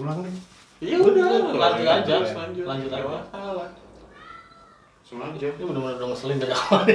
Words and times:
ulang 0.00 0.18
deh 0.22 0.34
Iya 0.80 0.96
udah, 0.96 1.52
lanjut 1.52 1.84
aja. 1.84 2.16
lanjut, 2.24 2.64
Lanjut 2.64 2.88
aja. 2.88 3.04
masalah. 3.04 3.68
Aja. 5.10 5.48
Ini 5.50 5.60
bener-bener 5.60 5.98
udah 5.98 6.08
ngeselin 6.08 6.38
dari 6.38 6.54
awal 6.56 6.86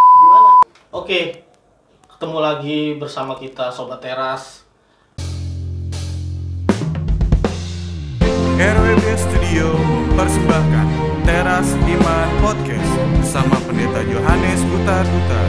Gimana? 0.00 0.52
Oke, 0.90 1.20
ketemu 2.08 2.38
lagi 2.38 2.80
bersama 2.94 3.34
kita 3.34 3.68
Sobat 3.68 4.00
Teras. 4.00 4.64
RWB 8.56 9.04
Studio 9.18 9.66
mempersembahkan 9.74 10.86
Teras 11.22 11.68
Iman 11.82 12.28
Podcast 12.38 12.90
bersama 13.14 13.56
Pendeta 13.62 14.00
Yohanes 14.02 14.60
Butar 14.64 15.04
Butar. 15.04 15.48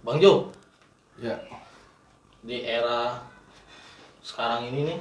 Bang 0.00 0.18
Jo, 0.18 0.48
Ya. 1.18 1.34
Di 2.48 2.64
era 2.64 3.20
sekarang 4.24 4.72
ini 4.72 4.88
nih 4.88 4.98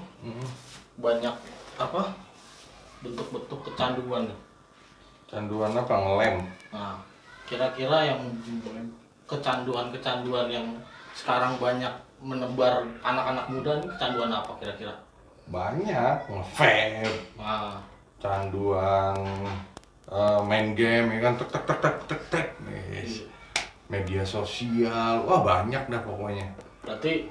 banyak 0.99 1.31
apa 1.79 2.11
bentuk-bentuk 2.99 3.71
kecanduan 3.71 4.27
nih. 4.27 4.39
Canduan 5.31 5.71
apa 5.71 5.95
ngelem? 5.95 6.35
Nah, 6.75 6.99
kira-kira 7.47 8.11
yang 8.11 8.19
kecanduan-kecanduan 9.23 10.51
yang 10.51 10.67
sekarang 11.15 11.55
banyak 11.55 11.91
menebar 12.19 12.83
anak-anak 12.99 13.47
muda 13.47 13.79
nih 13.79 13.87
kecanduan 13.95 14.31
apa 14.35 14.51
kira-kira? 14.59 14.93
Banyak 15.47 16.27
ngevape, 16.27 17.07
Nah, 17.39 17.79
canduan 18.19 19.15
eh, 20.11 20.39
main 20.43 20.75
game 20.75 21.15
ya 21.15 21.31
kan 21.31 21.33
tek 21.39 21.47
tek 21.47 21.63
tek 21.63 21.79
tek 21.79 21.97
tek 22.11 22.21
tek. 22.27 22.47
Yes. 22.91 23.23
Media 23.87 24.27
sosial, 24.27 25.23
wah 25.23 25.47
banyak 25.47 25.87
dah 25.87 26.03
pokoknya. 26.03 26.43
berarti 26.83 27.27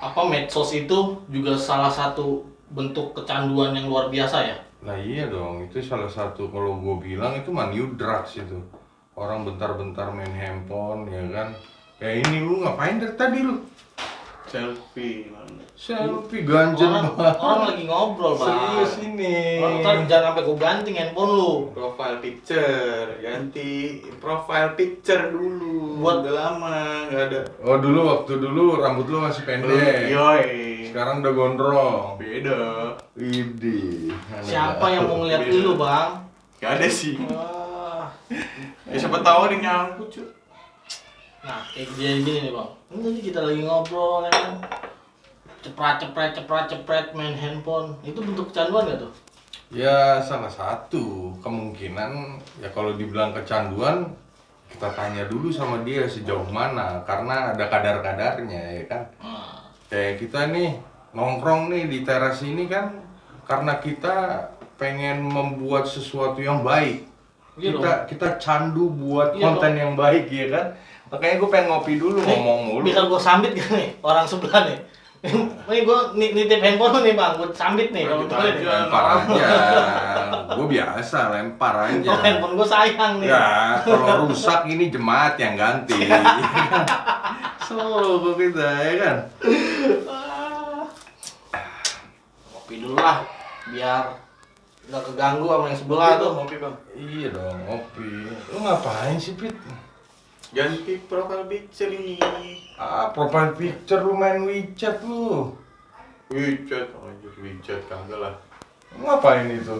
apa 0.00 0.24
medsos 0.24 0.72
itu 0.72 1.20
juga 1.28 1.60
salah 1.60 1.92
satu 1.92 2.48
bentuk 2.72 3.12
kecanduan 3.12 3.76
yang 3.76 3.92
luar 3.92 4.08
biasa 4.08 4.36
ya? 4.48 4.56
Nah 4.80 4.96
iya 4.96 5.28
dong, 5.28 5.68
itu 5.68 5.84
salah 5.84 6.08
satu 6.08 6.48
kalau 6.48 6.80
gue 6.80 7.12
bilang 7.12 7.36
itu 7.36 7.52
mah 7.52 7.68
new 7.68 7.92
drugs 8.00 8.40
itu. 8.40 8.56
Orang 9.12 9.44
bentar-bentar 9.44 10.08
main 10.16 10.32
handphone 10.32 11.04
ya 11.12 11.20
kan. 11.28 11.52
Kayak 12.00 12.24
ini 12.24 12.40
lu 12.40 12.64
ngapain 12.64 12.96
dari 12.96 13.12
tadi 13.12 13.38
lu? 13.44 13.60
Selfie. 14.50 15.30
mana? 15.30 15.62
Selfie 15.72 16.42
ganjen 16.42 16.90
Orang, 16.90 17.14
banget. 17.14 17.36
orang 17.38 17.62
lagi 17.70 17.84
ngobrol 17.86 18.32
bang. 18.34 18.50
Serius 18.50 18.94
ini. 19.00 19.36
Orang 19.56 19.74
ntar 19.80 19.94
jangan 20.04 20.24
sampai 20.28 20.42
gue 20.42 20.56
banting 20.58 20.96
handphone 20.98 21.32
lu. 21.32 21.52
Profile 21.70 22.18
picture, 22.18 23.06
ganti 23.16 23.70
profile 24.18 24.74
picture 24.74 25.30
dulu. 25.30 26.02
Buat- 26.02 26.20
udah 26.20 26.34
lama 26.34 26.74
nggak 27.06 27.22
ada. 27.30 27.40
Oh 27.62 27.78
dulu 27.78 28.00
waktu 28.04 28.32
dulu 28.36 28.64
rambut 28.76 29.06
lu 29.06 29.18
masih 29.20 29.42
pendek. 29.44 30.10
Yoi. 30.10 30.44
Sekarang 30.90 31.22
udah 31.22 31.32
gondrong. 31.32 32.02
Beda. 32.18 32.60
Widih. 33.14 34.10
Siapa 34.42 34.84
yang 34.90 35.06
mau 35.06 35.22
ngeliat 35.22 35.46
Beda. 35.46 35.54
lu 35.56 35.72
bang? 35.76 36.10
Gak 36.58 36.72
ada 36.76 36.88
sih. 36.90 37.14
Wah. 37.24 38.10
Ya 38.84 38.96
siapa 38.98 39.22
tahu 39.22 39.46
ada 39.46 39.54
yang 39.54 39.62
nyangkut 39.62 40.10
cuy. 40.10 40.26
Nah, 41.40 41.64
kayak 41.72 41.88
gini, 41.96 42.20
gini 42.20 42.38
nih 42.48 42.52
bang. 42.52 42.70
Ini 42.92 43.00
tadi 43.00 43.20
kita 43.24 43.40
lagi 43.40 43.60
ngobrol 43.64 44.28
ya 44.28 44.32
kan. 44.32 44.54
Cepret, 45.60 45.96
cepret, 46.04 46.30
cepret, 46.36 46.64
cepret 46.68 47.06
main 47.16 47.32
handphone. 47.32 47.96
Itu 48.04 48.20
bentuk 48.20 48.52
kecanduan 48.52 48.92
gak 48.92 49.00
tuh? 49.00 49.12
Ya 49.70 50.18
salah 50.20 50.50
satu 50.50 51.30
kemungkinan 51.40 52.42
ya 52.58 52.68
kalau 52.74 52.98
dibilang 52.98 53.30
kecanduan 53.30 54.10
kita 54.66 54.90
tanya 54.98 55.30
dulu 55.30 55.50
sama 55.54 55.86
dia 55.86 56.10
sejauh 56.10 56.46
mana 56.50 57.06
karena 57.06 57.54
ada 57.54 57.64
kadar-kadarnya 57.70 58.82
ya 58.82 58.84
kan. 58.90 59.02
Nah, 59.22 59.70
Kayak 59.90 60.22
kita 60.22 60.40
nih 60.50 60.78
nongkrong 61.14 61.70
nih 61.70 61.86
di 61.90 61.98
teras 62.02 62.42
ini 62.42 62.66
kan 62.66 62.98
karena 63.46 63.78
kita 63.82 64.46
pengen 64.78 65.26
membuat 65.26 65.86
sesuatu 65.86 66.38
yang 66.42 66.62
baik. 66.62 67.06
Iya 67.58 67.76
kita 67.76 67.92
kita 68.06 68.28
candu 68.38 68.90
buat 68.90 69.34
Iya 69.34 69.42
konten 69.42 69.72
yang 69.74 69.92
baik 69.98 70.30
ya 70.30 70.46
kan. 70.50 70.66
Makanya 71.10 71.34
gue 71.42 71.48
pengen 71.50 71.66
ngopi 71.74 71.98
dulu 71.98 72.22
ngomong 72.22 72.60
mulu. 72.70 72.86
bisa 72.86 73.02
gue 73.02 73.20
sambit 73.20 73.52
gak 73.58 73.70
nih 73.74 73.90
orang 73.98 74.26
sebelah 74.30 74.62
nih? 74.62 74.78
Ini 75.20 75.84
gue 75.84 75.98
nitip 76.16 76.60
handphone 76.64 76.96
lu 76.96 77.00
nih 77.04 77.12
bang, 77.12 77.32
gue 77.36 77.48
sambit 77.52 77.92
nih 77.92 78.08
kalau 78.08 78.24
boleh 78.24 78.52
nih. 78.56 78.64
aja. 78.64 78.70
Lempar 78.88 79.04
aja. 79.20 79.48
gue 80.56 80.66
biasa 80.70 81.18
lempar 81.34 81.74
aja. 81.92 82.08
Oh, 82.08 82.18
handphone 82.24 82.54
gue 82.56 82.68
sayang 82.70 83.12
nih. 83.20 83.28
Ya, 83.28 83.82
kalau 83.84 84.30
rusak 84.30 84.64
ini 84.70 84.88
jemaat 84.88 85.36
yang 85.36 85.60
ganti. 85.60 86.08
Solo 87.68 88.32
kita 88.38 88.66
ya 88.80 88.92
kan. 88.96 89.16
Ah. 90.08 90.88
Kopi 92.54 92.74
dulu 92.80 92.96
lah, 92.96 93.20
biar 93.68 94.16
nggak 94.88 95.02
keganggu 95.06 95.44
sama 95.46 95.64
yang 95.68 95.78
sebelah 95.78 96.10
tuh. 96.16 96.32
Ngopi 96.38 96.56
bang. 96.56 96.74
Iya 96.96 97.28
dong, 97.34 97.58
ngopi. 97.68 98.08
Lu 98.56 98.58
ngapain 98.64 99.20
sih, 99.20 99.36
Pit? 99.36 99.52
Ganti 100.50 100.98
profile 101.06 101.46
picture 101.46 101.94
ini. 101.94 102.18
Ah, 102.74 103.14
profile 103.14 103.54
picture 103.54 104.02
lu 104.02 104.18
main 104.18 104.42
WeChat 104.42 104.98
lu. 105.06 105.54
WeChat, 106.26 106.90
anjir 106.90 107.32
WeChat 107.38 107.86
kagak 107.86 108.18
lah. 108.18 108.34
Ngapain 108.98 109.46
itu? 109.46 109.78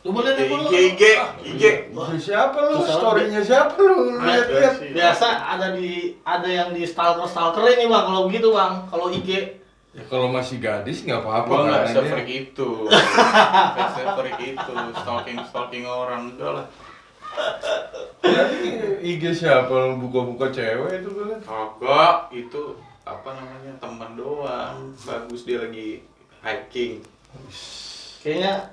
Coba 0.00 0.24
lihat 0.24 0.48
dulu. 0.48 0.68
IG, 0.68 0.76
IG, 0.96 1.02
IG. 1.44 1.64
Wah, 1.96 2.12
siapa 2.16 2.56
lu? 2.68 2.84
Story-nya 2.84 3.40
siapa 3.40 3.76
lu? 3.76 4.20
Lihat-lihat. 4.20 4.74
Ada 4.76 4.80
sih. 4.80 4.88
Biasa 4.96 5.26
ada 5.56 5.66
di 5.76 6.16
ada 6.24 6.48
yang 6.48 6.72
di 6.72 6.84
stalker 6.84 7.24
stalker 7.28 7.64
ini 7.68 7.84
bang 7.88 8.04
kalau 8.08 8.28
begitu 8.28 8.48
bang 8.52 8.72
kalau 8.88 9.08
IG 9.12 9.60
Ya 9.90 10.06
kalau 10.06 10.30
masih 10.30 10.62
gadis 10.62 11.02
nggak 11.02 11.18
apa-apa 11.18 11.50
Gua 11.50 11.66
nggak 11.66 11.82
kan, 11.90 12.22
dia. 12.22 12.22
itu. 12.46 12.70
Nggak 13.74 13.88
se-freak 13.90 14.38
itu. 14.54 14.72
Stalking 15.02 15.38
stalking 15.50 15.82
orang 15.82 16.30
enggak 16.30 16.50
lah. 16.62 16.66
Jadi 18.20 18.68
IG 19.00 19.22
siapa 19.32 19.70
lu 19.70 19.96
buka-buka 20.08 20.52
cewek 20.52 21.02
itu 21.02 21.10
kan? 21.16 21.38
Kagak 21.40 22.16
itu 22.34 22.62
apa 23.02 23.28
namanya 23.34 23.72
teman 23.80 24.12
doang. 24.14 24.92
Bagus 25.02 25.48
dia 25.48 25.64
lagi 25.64 26.04
hiking. 26.40 27.04
kayaknya 28.20 28.68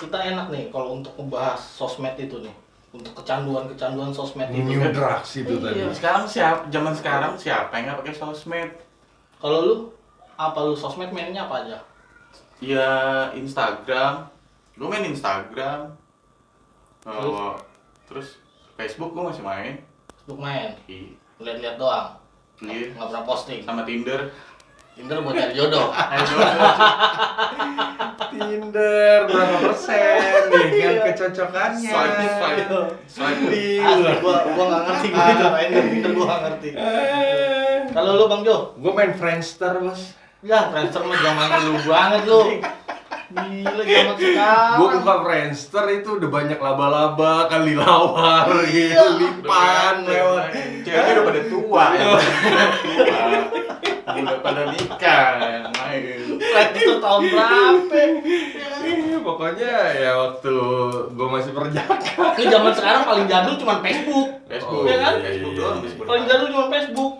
kita 0.00 0.16
enak 0.16 0.48
nih 0.48 0.64
kalau 0.72 0.96
untuk 0.96 1.12
membahas 1.20 1.60
sosmed 1.60 2.16
itu 2.16 2.40
nih 2.40 2.52
untuk 2.92 3.12
kecanduan-kecanduan 3.20 4.12
sosmed 4.12 4.48
itu 4.48 4.64
New 4.64 4.92
drugs 4.92 5.30
itu 5.36 5.54
tadi. 5.60 5.84
Iya. 5.84 5.92
Sekarang 5.92 6.24
siapa 6.24 6.64
zaman 6.72 6.94
sekarang 6.96 7.32
siapa 7.36 7.72
yang 7.76 7.92
nggak 7.92 8.00
pakai 8.00 8.16
sosmed? 8.16 8.70
kalau 9.36 9.58
lu 9.60 9.74
apa 10.40 10.58
lu 10.64 10.72
sosmed 10.72 11.12
mainnya 11.12 11.44
apa 11.44 11.64
aja 11.64 11.78
Ya 12.56 12.88
Instagram. 13.36 14.32
Gue 14.80 14.88
main 14.88 15.04
Instagram. 15.04 15.92
Kalau 17.06 17.54
terus 18.04 18.42
Facebook 18.74 19.10
gue 19.10 19.24
masih 19.24 19.40
main. 19.40 19.78
Facebook 20.12 20.40
main 20.40 20.74
Iya. 20.84 21.14
lihat-lihat 21.38 21.76
doang 21.76 22.18
Iya. 22.58 22.90
nggak 22.92 23.06
pernah 23.06 23.24
posting 23.24 23.62
Sama 23.62 23.82
Tinder. 23.82 24.26
Tinder 24.92 25.20
buat 25.20 25.32
cari 25.32 25.52
jodoh 25.52 25.92
Ayo, 26.08 26.24
Tinder 28.28 29.18
berapa 29.24 29.56
persen 29.62 30.18
nih 30.50 30.66
kan 30.74 30.94
kecocokannya. 31.06 31.84
Swipe, 31.86 32.24
swipe. 32.32 32.80
Swipe 33.06 33.42
di. 33.46 33.66
Asli 33.78 34.12
gua 34.18 34.36
gua 34.48 34.64
nggak 34.66 34.82
ngerti 34.84 35.06
gua 35.10 35.24
itu 35.28 35.46
main 35.46 35.68
Tinder 35.70 36.10
gua 36.12 36.26
nggak 36.26 36.40
ngerti 36.42 36.68
kalau 37.88 38.12
lu 38.14 38.24
bang 38.26 38.42
Jo 38.42 38.56
Gue 38.74 38.92
main 38.92 39.12
Friendster 39.12 39.72
bos. 39.78 40.00
ya 40.42 40.68
Friendster 40.68 41.00
mah 41.00 41.16
zaman 41.16 41.48
lu 41.62 41.72
banget 41.82 42.22
lu 42.24 42.40
gila 43.26 43.82
zaman 43.82 44.14
sekarang 44.16 44.76
Gue 44.76 44.88
buka 44.96 45.14
Friendster 45.22 45.84
itu 45.92 46.10
udah 46.16 46.30
banyak 46.30 46.58
laba-laba, 46.58 47.34
kali 47.46 47.74
lawar 47.74 48.46
gitu, 48.70 49.04
lipan 49.18 49.94
lewat. 50.06 50.50
Ceweknya 50.82 51.12
udah 51.12 51.24
pada 51.24 51.42
tua 51.46 51.84
ya. 51.90 52.04
Tua. 52.06 52.20
Udah 54.06 54.38
pada 54.38 54.62
nikah 54.70 55.26
yang 55.42 55.66
main. 55.74 56.38
Friendster 56.38 56.96
tahun 56.98 57.20
berapa 57.26 57.98
Iya, 58.86 59.18
pokoknya 59.18 59.72
ya 59.98 60.10
waktu 60.14 60.54
gue 61.10 61.26
masih 61.26 61.50
perjaka. 61.50 62.38
ini 62.38 62.46
zaman 62.46 62.70
sekarang 62.70 63.02
paling 63.02 63.26
jadul 63.26 63.58
cuma 63.58 63.82
Facebook 63.82 64.28
Facebook, 64.46 64.86
Iya 64.86 64.96
kan? 65.02 65.14
Facebook 65.18 65.52
doang 65.58 65.78
Facebook. 65.82 66.06
paling 66.06 66.24
jadul 66.24 66.48
cuma 66.54 66.66
Facebook 66.70 67.12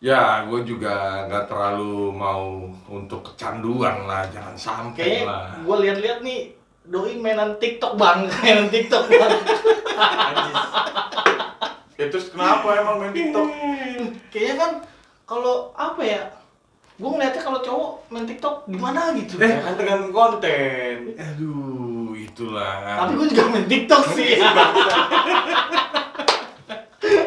Ya, 0.00 0.48
gue 0.48 0.64
juga 0.64 1.28
nggak 1.28 1.44
terlalu 1.44 2.08
mau 2.08 2.64
untuk 2.88 3.20
kecanduan 3.20 4.08
lah, 4.08 4.24
jangan 4.32 4.56
sampai 4.56 4.96
kayaknya 4.96 5.28
lah. 5.28 5.44
gua 5.60 5.76
lihat-lihat 5.76 6.24
nih 6.24 6.56
doi 6.88 7.20
mainan 7.20 7.60
TikTok 7.60 8.00
bang 8.00 8.24
mainan 8.40 8.72
TikTok 8.72 9.04
bang 9.06 9.32
Anjis. 10.00 10.56
Ya 12.00 12.08
terus 12.08 12.32
kenapa 12.32 12.80
emang 12.80 12.96
main 12.96 13.12
TikTok? 13.12 13.44
kayaknya 14.32 14.54
kan 14.56 14.72
kalau 15.28 15.68
apa 15.76 16.00
ya 16.00 16.22
gue 16.96 17.04
ngeliatnya 17.06 17.42
kalau 17.44 17.60
cowok 17.60 17.90
main 18.08 18.24
TikTok 18.24 18.54
gimana 18.66 19.12
gitu 19.12 19.36
Eh. 19.36 19.52
Ya 19.52 19.60
kan 19.60 19.76
tergantung 19.76 20.12
konten. 20.12 20.96
Aduh, 21.12 22.16
itulah. 22.16 23.04
tapi 23.04 23.20
gue 23.20 23.26
juga 23.28 23.44
main 23.52 23.68
TikTok 23.68 24.02
sih 24.16 24.40
sama 24.40 24.64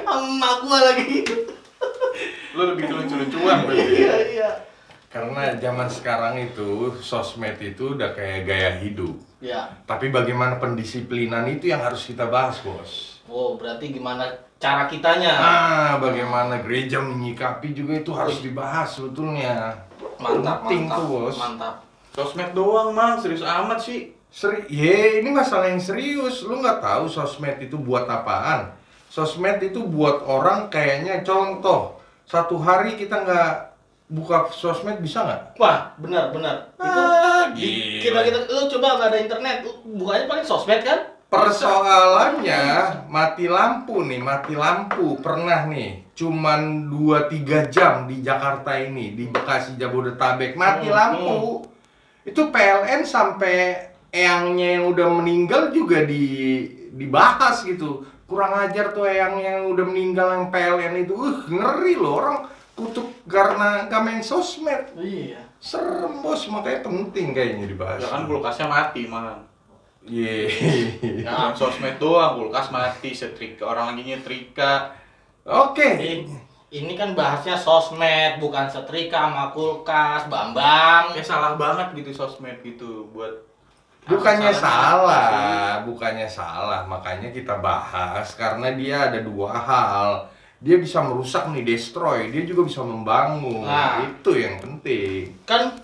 emak 0.04 0.56
gue 0.60 0.80
lagi 0.82 1.18
Lu 2.54 2.64
lebih 2.70 2.86
lucu-lucuan 2.90 3.66
berarti. 3.66 3.94
Iya 3.98 4.16
iya. 4.30 4.50
Karena 5.10 5.54
zaman 5.62 5.90
sekarang 5.90 6.42
itu 6.42 6.90
sosmed 6.98 7.58
itu 7.62 7.94
udah 7.94 8.14
kayak 8.18 8.50
gaya 8.50 8.72
hidup. 8.82 9.14
Ya. 9.38 9.70
Tapi 9.86 10.10
bagaimana 10.10 10.58
pendisiplinan 10.58 11.46
itu 11.50 11.70
yang 11.70 11.82
harus 11.86 12.10
kita 12.10 12.30
bahas, 12.30 12.58
Bos. 12.66 13.22
Oh, 13.30 13.54
berarti 13.58 13.94
gimana 13.94 14.26
cara 14.58 14.90
kitanya? 14.90 15.34
Ah, 15.38 15.94
bagaimana 16.02 16.62
gereja 16.66 16.98
menyikapi 16.98 17.78
juga 17.78 18.02
itu 18.02 18.10
harus 18.14 18.42
dibahas 18.42 18.90
sebetulnya. 18.90 19.74
Mantap, 20.18 20.66
Penting 20.66 20.90
mantap. 20.90 20.98
tuh, 20.98 21.06
Bos. 21.10 21.36
Mantap. 21.38 21.76
Sosmed 22.14 22.50
doang, 22.54 22.90
Mang. 22.94 23.18
Serius 23.22 23.46
amat 23.46 23.82
sih. 23.82 24.14
Seri 24.34 24.66
ye, 24.66 25.22
ini 25.22 25.30
masalah 25.30 25.70
yang 25.70 25.78
serius. 25.78 26.42
Lu 26.42 26.58
nggak 26.58 26.82
tahu 26.82 27.06
sosmed 27.06 27.62
itu 27.62 27.78
buat 27.78 28.10
apaan? 28.10 28.66
Sosmed 29.14 29.62
itu 29.62 29.86
buat 29.86 30.26
orang 30.26 30.74
kayaknya 30.74 31.22
contoh. 31.22 31.93
Satu 32.24 32.56
hari 32.58 32.96
kita 32.96 33.22
nggak 33.22 33.52
buka 34.10 34.50
sosmed 34.50 35.00
bisa 35.00 35.22
nggak? 35.22 35.42
Wah, 35.58 35.92
benar 35.98 36.30
benar. 36.30 36.72
Itu 36.74 37.02
Ah, 37.02 37.44
gila. 37.52 38.00
kita 38.02 38.20
kita 38.24 38.38
lu 38.48 38.64
coba 38.70 38.88
nggak 38.96 39.10
ada 39.10 39.20
internet, 39.20 39.56
lu 39.62 39.72
bukanya 39.96 40.26
paling 40.28 40.46
sosmed 40.46 40.82
kan? 40.82 41.00
Persoalannya 41.28 42.62
mati 43.10 43.50
lampu 43.50 44.06
nih, 44.06 44.22
mati 44.22 44.54
lampu 44.54 45.18
pernah 45.18 45.66
nih. 45.66 46.06
Cuman 46.14 46.88
2-3 46.88 47.66
jam 47.68 48.06
di 48.06 48.22
Jakarta 48.22 48.78
ini, 48.78 49.18
di 49.18 49.26
Bekasi 49.26 49.74
Jabodetabek 49.74 50.54
mati 50.54 50.88
Hmm, 50.88 50.94
lampu. 50.94 51.66
Itu 52.22 52.54
PLN 52.54 53.02
sampai 53.02 53.82
eyangnya 54.08 54.78
yang 54.78 54.94
udah 54.94 55.10
meninggal 55.10 55.74
juga 55.74 56.06
di 56.06 56.24
dibahas 56.94 57.66
gitu. 57.66 58.06
Kurang 58.24 58.56
ajar 58.56 58.96
tuh 58.96 59.04
eyangnya 59.04 59.60
yang 59.60 59.66
udah 59.76 59.86
meninggal 59.86 60.28
yang 60.32 60.46
PLN 60.48 61.04
itu. 61.04 61.14
Uh, 61.14 61.44
ngeri 61.52 61.94
loh 62.00 62.14
orang 62.24 62.38
kutuk 62.74 63.08
karena 63.30 63.86
gak 63.92 64.04
main 64.04 64.24
sosmed. 64.24 64.96
Iya. 64.98 65.42
Serem 65.64 66.20
bos, 66.20 66.44
makanya 66.52 66.84
penting 66.84 67.32
kayaknya 67.32 67.72
dibahas. 67.72 68.04
Ya 68.04 68.12
kan 68.12 68.28
kulkasnya 68.28 68.68
mati, 68.68 69.08
Mang. 69.08 69.48
Iya. 70.04 70.52
Yang 71.24 71.56
sosmed 71.56 71.96
doang, 72.00 72.36
kulkas 72.36 72.68
mati, 72.68 73.16
setrika 73.16 73.72
orang 73.72 73.96
lagi 73.96 74.04
nyetrika. 74.04 74.92
Oke. 75.48 75.88
Ini, 75.96 76.28
ini 76.76 76.94
kan 77.00 77.16
bahasnya 77.16 77.56
sosmed, 77.56 78.44
bukan 78.44 78.68
setrika 78.68 79.32
sama 79.32 79.56
kulkas, 79.56 80.28
Bambang. 80.28 81.16
Kayak 81.16 81.28
salah 81.28 81.56
banget 81.56 81.96
gitu 82.04 82.12
sosmed 82.12 82.60
gitu 82.60 83.08
buat 83.16 83.53
Bukannya 84.04 84.52
apa 84.52 84.60
salah, 84.60 85.32
bukannya 85.88 86.28
salah. 86.28 86.84
Makanya 86.84 87.32
kita 87.32 87.60
bahas 87.64 88.36
karena 88.36 88.76
dia 88.76 89.12
ada 89.12 89.20
dua 89.24 89.56
hal. 89.56 90.28
Dia 90.64 90.80
bisa 90.80 91.04
merusak 91.04 91.52
nih, 91.52 91.64
destroy. 91.64 92.32
Dia 92.32 92.44
juga 92.48 92.68
bisa 92.68 92.84
membangun. 92.84 93.68
Nah. 93.68 94.04
Itu 94.04 94.36
yang 94.36 94.60
penting. 94.60 95.32
Kan 95.44 95.76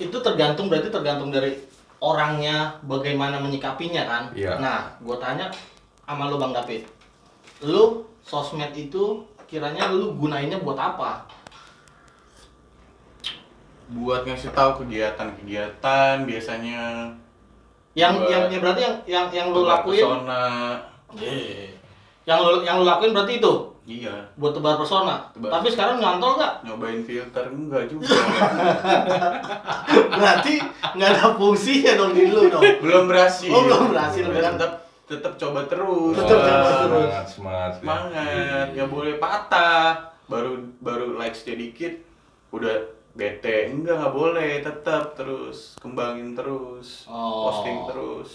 itu 0.00 0.16
tergantung 0.20 0.68
berarti 0.68 0.88
tergantung 0.88 1.32
dari 1.32 1.56
orangnya 2.00 2.76
bagaimana 2.84 3.40
menyikapinya 3.40 4.04
kan. 4.04 4.22
Iya. 4.36 4.60
Nah, 4.60 4.92
gue 5.00 5.16
tanya 5.20 5.48
sama 6.04 6.28
lu 6.28 6.36
Bang 6.36 6.52
David. 6.52 6.84
Lu 7.64 8.04
sosmed 8.24 8.72
itu 8.76 9.24
kiranya 9.48 9.92
lu 9.92 10.16
gunainnya 10.16 10.60
buat 10.60 10.76
apa? 10.76 11.24
buat 13.92 14.24
ngasih 14.24 14.56
tahu 14.56 14.84
kegiatan-kegiatan 14.84 16.24
biasanya 16.24 17.12
Yang 17.94 18.14
Buat- 18.18 18.30
yang 18.30 18.42
ya 18.50 18.58
berarti 18.58 18.80
yang 18.82 18.94
yang 19.06 19.26
yang 19.30 19.46
lu 19.54 19.62
lakuin 19.64 20.02
pesona. 20.02 20.44
Iya. 21.14 21.70
Yang 22.26 22.38
lu 22.42 22.48
yang 22.66 22.76
lu 22.82 22.84
lakuin 22.84 23.14
berarti 23.14 23.38
itu 23.38 23.54
Iya, 23.84 24.16
buat 24.40 24.56
tebar 24.56 24.80
pesona. 24.80 25.28
Tebar. 25.36 25.60
Tapi 25.60 25.68
sekarang 25.68 26.00
nyantol 26.00 26.40
nggak? 26.40 26.64
nyobain 26.64 27.04
filter 27.04 27.44
enggak 27.52 27.84
juga. 27.84 28.08
Berarti 30.16 30.54
nggak 30.96 31.10
ada 31.12 31.36
fungsinya 31.36 31.92
dong 31.92 32.16
di 32.16 32.32
lu 32.32 32.48
dong. 32.48 32.64
belum 32.80 33.04
berhasil. 33.12 33.52
Oh, 33.52 33.68
belum 33.68 33.92
berhasil, 33.92 34.24
kan? 34.24 34.56
tetap 34.56 34.72
tetap 35.04 35.32
coba 35.36 35.60
terus. 35.68 36.16
Tetap 36.16 36.38
coba 36.40 36.70
terus. 36.80 36.80
Semangat, 36.88 37.26
semangat. 37.28 37.70
Semangat, 37.76 38.66
nggak 38.72 38.88
boleh 38.88 39.14
patah. 39.20 40.16
Baru 40.32 40.64
baru 40.80 41.20
likes 41.20 41.44
dikit 41.44 42.00
udah 42.56 42.88
bete. 43.14 43.70
Enggak, 43.70 43.94
nggak 43.96 44.12
boleh. 44.12 44.60
Tetap 44.60 45.14
terus 45.14 45.78
kembangin 45.78 46.34
terus. 46.34 47.06
Oh. 47.06 47.48
Posting 47.48 47.78
terus. 47.86 48.30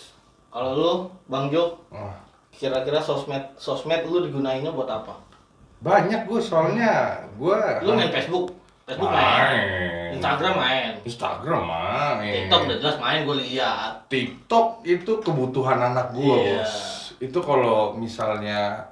Kalau 0.50 0.72
lu, 0.74 0.92
Bang 1.26 1.48
Jo, 1.48 1.78
Wah, 1.88 2.16
kira-kira 2.50 2.98
sosmed 2.98 3.54
sosmed 3.56 4.02
lu 4.04 4.26
digunainnya 4.26 4.72
buat 4.72 4.90
apa? 4.90 5.16
banyak 5.80 6.28
gue 6.28 6.42
soalnya 6.44 7.16
gue 7.40 7.56
Lu 7.88 7.96
main 7.96 8.12
Facebook, 8.12 8.52
Facebook 8.84 9.08
main, 9.08 9.24
main. 9.56 10.12
Instagram 10.12 10.54
main, 10.54 10.92
Instagram 11.08 11.64
main. 11.64 12.34
TikTok 12.36 12.62
udah 12.68 12.78
jelas 12.84 12.98
main 13.00 13.20
gue 13.24 13.38
lihat. 13.40 13.92
TikTok 14.12 14.84
itu 14.84 15.12
kebutuhan 15.24 15.80
anak 15.80 16.12
gua, 16.12 16.36
Iya. 16.36 16.60
Bos. 16.60 16.74
Itu 17.16 17.40
kalau 17.40 17.96
misalnya 17.96 18.92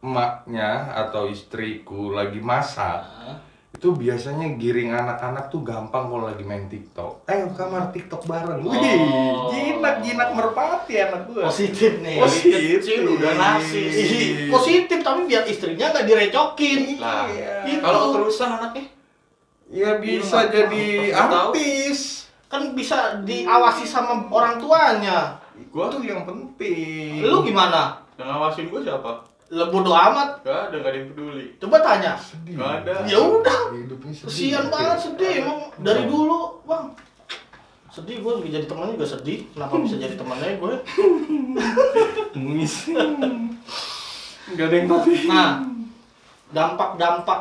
emaknya 0.00 0.88
atau 0.96 1.28
istriku 1.28 2.10
lagi 2.10 2.40
masak, 2.40 3.04
Hah? 3.04 3.36
Itu 3.82 3.90
biasanya 3.98 4.46
giring 4.62 4.94
anak-anak 4.94 5.50
tuh 5.50 5.66
gampang 5.66 6.06
kalau 6.06 6.30
lagi 6.30 6.46
main 6.46 6.70
TikTok. 6.70 7.26
Ayo 7.26 7.50
kamar 7.50 7.90
TikTok 7.90 8.30
bareng. 8.30 8.62
Oh. 8.62 8.70
Wih, 8.70 8.94
jinak-jinak 9.50 10.38
merpati 10.38 11.02
anak 11.02 11.26
gua. 11.26 11.50
Positif 11.50 11.98
nih. 11.98 12.22
Positif. 12.22 12.78
Kecil 12.78 13.02
udah 13.10 13.34
narsis. 13.34 13.90
Ih, 13.90 14.46
Positif 14.54 15.02
tapi 15.02 15.26
biar 15.26 15.42
istrinya 15.50 15.90
nggak 15.90 16.06
direcokin. 16.06 17.02
Lah, 17.02 17.26
Iya. 17.26 17.82
Kalau 17.82 18.14
terusan 18.14 18.54
anaknya 18.54 18.86
Ya 19.66 19.98
bisa 19.98 20.46
Iya, 20.46 20.62
jadi 20.62 20.84
nggak 21.10 21.26
tahu. 21.26 21.50
artis. 21.50 21.98
Kan 22.46 22.62
bisa 22.78 23.18
diawasi 23.26 23.82
sama 23.82 24.30
orang 24.30 24.62
tuanya. 24.62 25.42
gua 25.74 25.90
Itu 25.90 26.06
yang 26.06 26.22
penting. 26.22 27.18
Lu 27.18 27.42
gimana? 27.42 27.98
yang 28.14 28.30
ngawasin 28.30 28.70
gua 28.70 28.78
siapa? 28.78 29.10
Lu 29.52 29.68
bodo 29.68 29.92
amat. 29.92 30.40
Gak 30.40 30.72
ada, 30.72 30.76
gak 30.80 30.90
ada 30.90 30.96
yang 30.96 31.08
peduli. 31.12 31.46
Coba 31.60 31.76
tanya. 31.84 32.16
sedih. 32.16 32.56
Nggak 32.56 32.72
ada. 32.82 32.94
Ya 33.04 33.18
udah. 33.20 33.60
Hidupnya 33.76 34.12
sedih. 34.16 34.28
Kesian 34.32 34.66
banget 34.72 34.98
sedih 35.04 35.32
emang 35.44 35.60
dari 35.76 36.02
dulu, 36.08 36.64
Bang. 36.64 36.96
Sedih 37.92 38.24
gue 38.24 38.32
jadi 38.48 38.64
temannya 38.64 38.96
juga 38.96 39.08
sedih. 39.12 39.44
Kenapa 39.52 39.76
bisa 39.84 40.00
jadi 40.00 40.16
temannya 40.16 40.56
gue? 40.56 40.74
Nangis. 42.40 42.74
Gak 44.56 44.66
ada 44.72 44.76
yang 44.80 44.88
tahu. 44.88 45.00
Nah, 45.28 45.50
dampak-dampak 46.48 47.40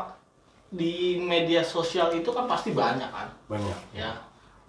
di 0.68 1.16
media 1.16 1.64
sosial 1.64 2.12
itu 2.12 2.28
kan 2.32 2.44
pasti 2.48 2.72
banyak 2.76 3.08
kan, 3.08 3.28
Banyak. 3.48 3.96
ya. 3.96 4.12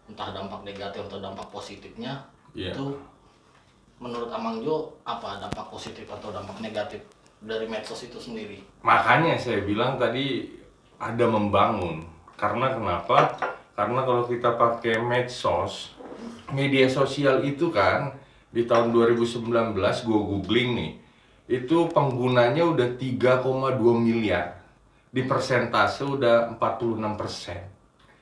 Entah 0.07 0.31
dampak 0.35 0.63
negatif 0.63 1.07
atau 1.11 1.19
dampak 1.19 1.47
positifnya. 1.51 2.23
Iya. 2.55 2.71
Itu 2.75 2.95
menurut 3.99 4.31
Amang 4.31 4.63
Jo 4.63 4.95
apa 5.03 5.39
dampak 5.39 5.71
positif 5.71 6.07
atau 6.07 6.35
dampak 6.35 6.59
negatif 6.59 7.03
dari 7.43 7.67
medsos 7.67 7.99
itu 8.07 8.19
sendiri? 8.19 8.63
Makanya 8.83 9.35
saya 9.35 9.67
bilang 9.67 9.99
tadi 9.99 10.47
ada 10.97 11.27
membangun. 11.27 12.07
Karena 12.39 12.75
kenapa? 12.75 13.35
Karena 13.75 14.03
kalau 14.03 14.25
kita 14.27 14.55
pakai 14.55 15.03
medsos, 15.03 15.95
media 16.51 16.87
sosial 16.87 17.43
itu 17.43 17.71
kan 17.71 18.15
di 18.53 18.67
tahun 18.67 18.95
2019 18.95 19.75
gue 19.79 20.21
googling 20.21 20.71
nih, 20.79 20.93
itu 21.51 21.91
penggunanya 21.91 22.63
udah 22.63 22.89
3,2 22.95 23.79
miliar. 23.99 24.63
Di 25.13 25.29
persentase 25.29 26.09
udah 26.09 26.57
46 26.57 27.21
persen. 27.21 27.61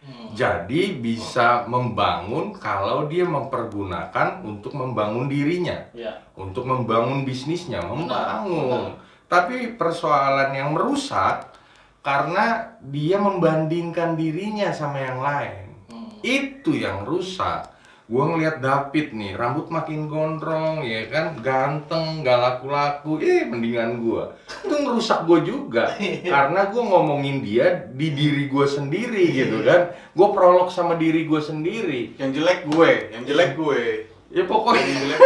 Hmm. 0.01 0.33
Jadi 0.33 0.97
bisa 0.97 1.69
membangun 1.69 2.57
kalau 2.57 3.05
dia 3.07 3.23
mempergunakan 3.29 4.41
untuk 4.43 4.73
membangun 4.73 5.29
dirinya 5.29 5.77
Ya. 5.93 6.25
untuk 6.35 6.65
membangun 6.65 7.23
bisnisnya, 7.23 7.85
membangun. 7.85 8.97
benar. 8.97 9.10
Tapi 9.31 9.79
persoalan 9.79 10.51
yang 10.51 10.75
merusak 10.75 11.55
karena 12.03 12.75
dia 12.83 13.23
membandingkan 13.23 14.19
dirinya 14.19 14.75
sama 14.75 14.99
yang 14.99 15.23
lain. 15.23 15.65
Hmm. 15.87 16.11
Itu 16.19 16.75
yang 16.75 17.07
rusak. 17.07 17.71
Gua 18.11 18.27
ngeliat 18.27 18.59
David 18.59 19.15
nih, 19.15 19.39
rambut 19.39 19.71
makin 19.71 20.11
gondrong, 20.11 20.83
ya 20.83 21.07
kan, 21.07 21.39
ganteng, 21.47 22.27
gak 22.27 22.43
laku-laku, 22.43 23.23
eh 23.23 23.47
mendingan 23.47 24.03
gua. 24.03 24.35
Itu 24.67 24.83
ngerusak 24.83 25.31
gua 25.31 25.39
juga, 25.47 25.95
karena 26.35 26.75
gua 26.75 26.91
ngomongin 26.91 27.39
dia 27.39 27.87
di 27.87 28.11
diri 28.11 28.51
gua 28.51 28.67
sendiri 28.67 29.31
gitu 29.31 29.63
kan. 29.63 29.95
Gua 30.11 30.35
prolog 30.35 30.75
sama 30.75 30.99
diri 30.99 31.23
gua 31.23 31.39
sendiri. 31.39 32.19
Yang 32.19 32.43
jelek 32.43 32.67
gue, 32.67 33.15
yang 33.15 33.23
jelek 33.23 33.55
gue. 33.55 34.10
Ya 34.31 34.47
pokoknya 34.47 35.19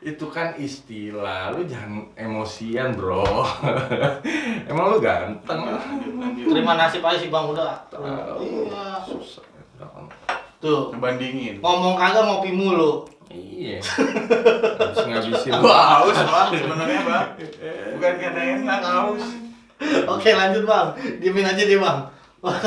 itu 0.00 0.26
kan 0.26 0.54
istilah 0.56 1.54
lu 1.54 1.62
jangan 1.62 2.06
emosian 2.14 2.94
bro 2.94 3.22
emang 4.70 4.90
lu 4.90 4.98
ganteng. 4.98 5.60
Terima 6.34 6.74
nasib 6.74 7.02
aja 7.02 7.14
sih 7.14 7.30
Bang 7.30 7.46
udah. 7.48 7.78
Iya. 7.94 9.06
susah. 9.06 9.44
Tuh, 10.58 10.90
Ngebandingin. 10.90 11.62
ngomong 11.62 11.94
kagak 11.94 12.26
ngopi 12.26 12.50
mulu. 12.50 13.06
iya 13.30 13.78
harus 13.78 15.04
ngabisin 15.04 15.52
Gua 15.60 15.78
haus 16.00 16.16
bang, 16.16 16.48
sebenarnya 16.56 17.00
bang. 17.04 17.26
Bukan 17.94 18.14
karena 18.18 18.42
enak 18.56 18.80
haus. 18.82 19.24
Oke 20.08 20.34
lanjut 20.34 20.64
bang, 20.64 20.86
diemin 21.20 21.46
aja 21.46 21.62
deh 21.62 21.78
bang. 21.78 21.98
Wah, 22.40 22.58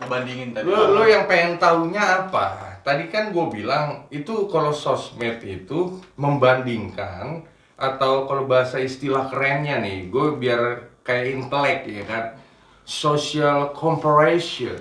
Ngebandingin 0.00 0.54
tadi. 0.54 0.64
Lo, 0.64 0.94
lo 0.94 1.02
yang 1.04 1.28
pengen 1.28 1.58
tahunya 1.58 2.00
apa? 2.00 2.73
Tadi 2.84 3.08
kan 3.08 3.32
gue 3.32 3.46
bilang 3.48 4.04
itu 4.12 4.44
kalau 4.46 4.68
sosmed 4.68 5.40
itu 5.40 5.98
membandingkan 6.14 7.40
atau 7.74 8.28
kalau 8.28 8.44
bahasa 8.44 8.76
istilah 8.76 9.26
kerennya 9.26 9.80
nih, 9.80 10.12
gue 10.12 10.36
biar 10.36 10.62
kayak 11.00 11.24
intelek 11.32 11.80
ya 11.88 12.04
kan, 12.04 12.24
social 12.84 13.72
comparison. 13.72 14.78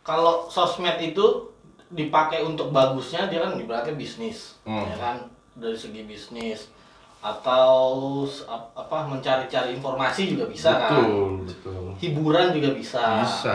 kalau 0.00 0.48
sosmed 0.48 0.96
itu 0.98 1.52
dipakai 1.92 2.40
untuk 2.40 2.72
bagusnya 2.72 3.28
dia 3.28 3.44
kan 3.44 3.54
ibaratnya 3.54 3.94
bisnis, 3.94 4.56
Hmm. 4.64 4.88
ya 4.88 4.96
kan 4.96 5.16
dari 5.54 5.76
segi 5.76 6.02
bisnis 6.02 6.72
atau 7.20 8.24
apa 8.72 8.98
mencari-cari 9.06 9.76
informasi 9.76 10.34
juga 10.34 10.48
bisa 10.48 10.72
kan, 10.72 10.88
betul, 10.88 11.20
betul. 11.44 11.84
hiburan 12.00 12.56
juga 12.56 12.72
bisa. 12.72 13.22
Bisa. 13.22 13.54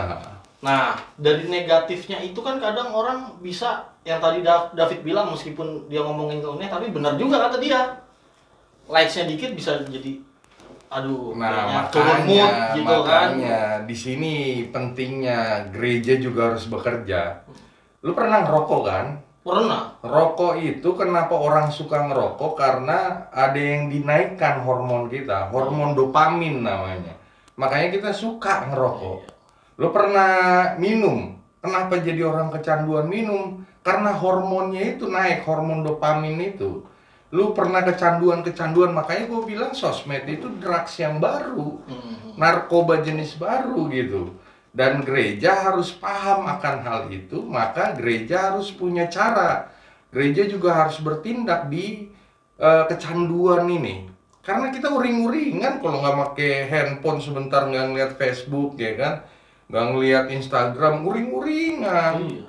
Nah, 0.64 0.96
dari 1.20 1.46
negatifnya 1.46 2.16
itu 2.20 2.40
kan 2.40 2.56
kadang 2.56 2.88
orang 2.90 3.36
bisa 3.44 3.92
yang 4.08 4.22
tadi 4.22 4.40
Da- 4.40 4.72
David 4.72 5.04
bilang 5.04 5.28
meskipun 5.34 5.90
dia 5.92 6.00
ngomongin 6.00 6.40
ilmunya 6.40 6.72
tapi 6.72 6.88
benar 6.88 7.20
juga 7.20 7.48
kata 7.48 7.60
dia. 7.60 8.00
Likes-nya 8.86 9.26
dikit 9.26 9.52
bisa 9.52 9.82
jadi 9.84 10.22
aduh, 10.86 11.34
Nah, 11.34 11.90
turun 11.90 12.30
mood 12.30 12.38
makanya, 12.38 12.78
gitu 12.78 12.96
kan. 13.02 13.34
makanya 13.34 13.58
di 13.82 13.96
sini 13.98 14.34
pentingnya 14.70 15.66
gereja 15.74 16.14
juga 16.22 16.54
harus 16.54 16.70
bekerja. 16.70 17.42
Lu 18.06 18.14
pernah 18.14 18.46
ngerokok 18.46 18.82
kan? 18.86 19.06
Pernah. 19.42 19.94
Rokok 20.02 20.58
itu 20.58 20.88
kenapa 20.94 21.34
orang 21.34 21.70
suka 21.70 22.06
ngerokok 22.06 22.52
karena 22.58 23.26
ada 23.30 23.58
yang 23.58 23.90
dinaikkan 23.90 24.62
hormon 24.62 25.06
kita, 25.10 25.50
hormon 25.50 25.94
dopamin 25.94 26.62
namanya. 26.62 27.14
Makanya 27.58 27.90
kita 27.94 28.10
suka 28.14 28.70
ngerokok. 28.70 29.35
Lo 29.76 29.92
pernah 29.92 30.72
minum? 30.80 31.36
Kenapa 31.60 32.00
jadi 32.00 32.24
orang 32.24 32.48
kecanduan 32.52 33.08
minum? 33.08 33.64
Karena 33.84 34.10
hormonnya 34.16 34.96
itu 34.96 35.06
naik, 35.06 35.46
hormon 35.46 35.84
dopamin 35.86 36.40
itu. 36.42 36.82
Lu 37.34 37.52
pernah 37.52 37.82
kecanduan-kecanduan, 37.82 38.94
makanya 38.94 39.26
gue 39.28 39.42
bilang 39.44 39.72
sosmed 39.74 40.24
itu 40.26 40.46
drugs 40.62 40.94
yang 40.98 41.18
baru 41.18 41.82
Hmm. 41.86 42.38
narkoba 42.38 43.02
jenis 43.02 43.34
baru 43.36 43.90
gitu. 43.90 44.30
Dan 44.70 45.02
gereja 45.02 45.56
harus 45.56 45.90
paham 45.90 46.44
akan 46.46 46.76
hal 46.84 47.00
itu, 47.08 47.40
maka 47.42 47.96
gereja 47.96 48.52
harus 48.52 48.68
punya 48.70 49.08
cara. 49.08 49.72
Gereja 50.12 50.46
juga 50.46 50.72
harus 50.72 51.00
bertindak 51.02 51.68
di 51.68 52.08
eh, 52.56 52.84
kecanduan 52.88 53.68
ini. 53.68 54.08
Karena 54.40 54.72
kita 54.72 54.88
uring-uringan 54.88 55.84
kalau 55.84 56.00
nggak 56.00 56.16
pakai 56.32 56.52
handphone 56.72 57.20
sebentar 57.20 57.68
nggak 57.68 57.84
ngeliat 57.92 58.12
Facebook 58.16 58.80
ya 58.80 58.96
kan, 58.96 59.14
nggak 59.66 59.84
ngeliat 59.90 60.24
Instagram, 60.28 61.02
uring-uringan. 61.02 62.14
Iya. 62.22 62.46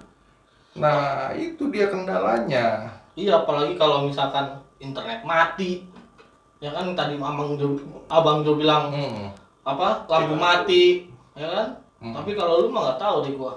Nah 0.78 1.00
itu 1.34 1.70
dia 1.70 1.90
kendalanya. 1.90 2.86
Iya, 3.18 3.42
apalagi 3.42 3.74
kalau 3.74 4.06
misalkan 4.06 4.46
internet 4.78 5.26
mati. 5.26 5.82
Ya 6.58 6.74
kan 6.74 6.94
tadi 6.94 7.18
Abang 7.18 7.54
Jo, 7.54 7.78
Abang 8.10 8.42
Jo 8.42 8.58
bilang 8.58 8.90
Hmm. 8.90 9.30
apa? 9.62 10.06
Lampu 10.06 10.34
mati, 10.34 11.06
ya 11.34 11.46
kan? 11.46 11.68
Hmm. 11.98 12.14
Tapi 12.14 12.34
kalau 12.34 12.66
lu 12.66 12.70
mah 12.70 12.94
nggak 12.94 13.02
tahu 13.02 13.16
deh 13.26 13.34
gua. 13.34 13.54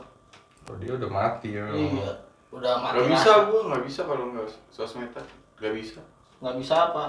Oh, 0.69 0.77
dia 0.77 0.93
udah 0.97 1.09
mati 1.09 1.57
ya. 1.57 1.65
Iya. 1.69 2.13
Udah 2.51 2.77
mati. 2.77 2.97
Gak 3.01 3.09
bisa 3.13 3.31
gua, 3.49 3.61
gak 3.73 3.83
bisa 3.85 4.01
kalau 4.05 4.25
nggak 4.33 4.49
sosmedan. 4.69 5.27
Gak 5.57 5.73
bisa. 5.77 6.01
Nggak 6.41 6.57
bisa 6.57 6.75
apa? 6.89 7.05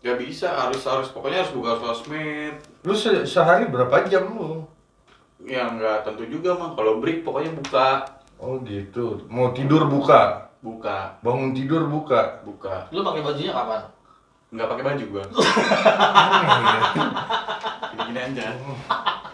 Gak 0.00 0.20
bisa, 0.20 0.48
harus 0.52 0.84
harus 0.84 1.08
pokoknya 1.08 1.40
harus 1.40 1.52
buka 1.56 1.72
sosmed. 1.80 2.56
Lu 2.84 2.92
se- 2.92 3.24
sehari 3.24 3.68
berapa 3.68 4.04
jam 4.04 4.28
lu? 4.30 4.60
Ya 5.44 5.68
nggak 5.68 6.02
tentu 6.02 6.24
juga 6.26 6.56
mah. 6.56 6.72
Kalau 6.72 6.98
break 6.98 7.20
pokoknya 7.20 7.52
buka, 7.54 7.88
Oh 8.40 8.58
gitu. 8.60 9.22
Mau 9.28 9.52
tidur 9.52 9.86
buka, 9.86 10.50
buka, 10.58 11.16
bangun 11.20 11.52
tidur 11.52 11.86
buka. 11.86 12.40
buka. 12.42 12.88
Lu 12.90 13.00
pakai 13.00 13.22
bajunya 13.22 13.52
kapan? 13.52 13.82
Nggak 14.50 14.68
pakai 14.68 14.84
baju 14.84 15.04
gua. 15.08 15.24
Aneh 15.24 16.42
ya. 16.64 16.80
Gini-gini 17.92 18.20
aja. 18.20 18.46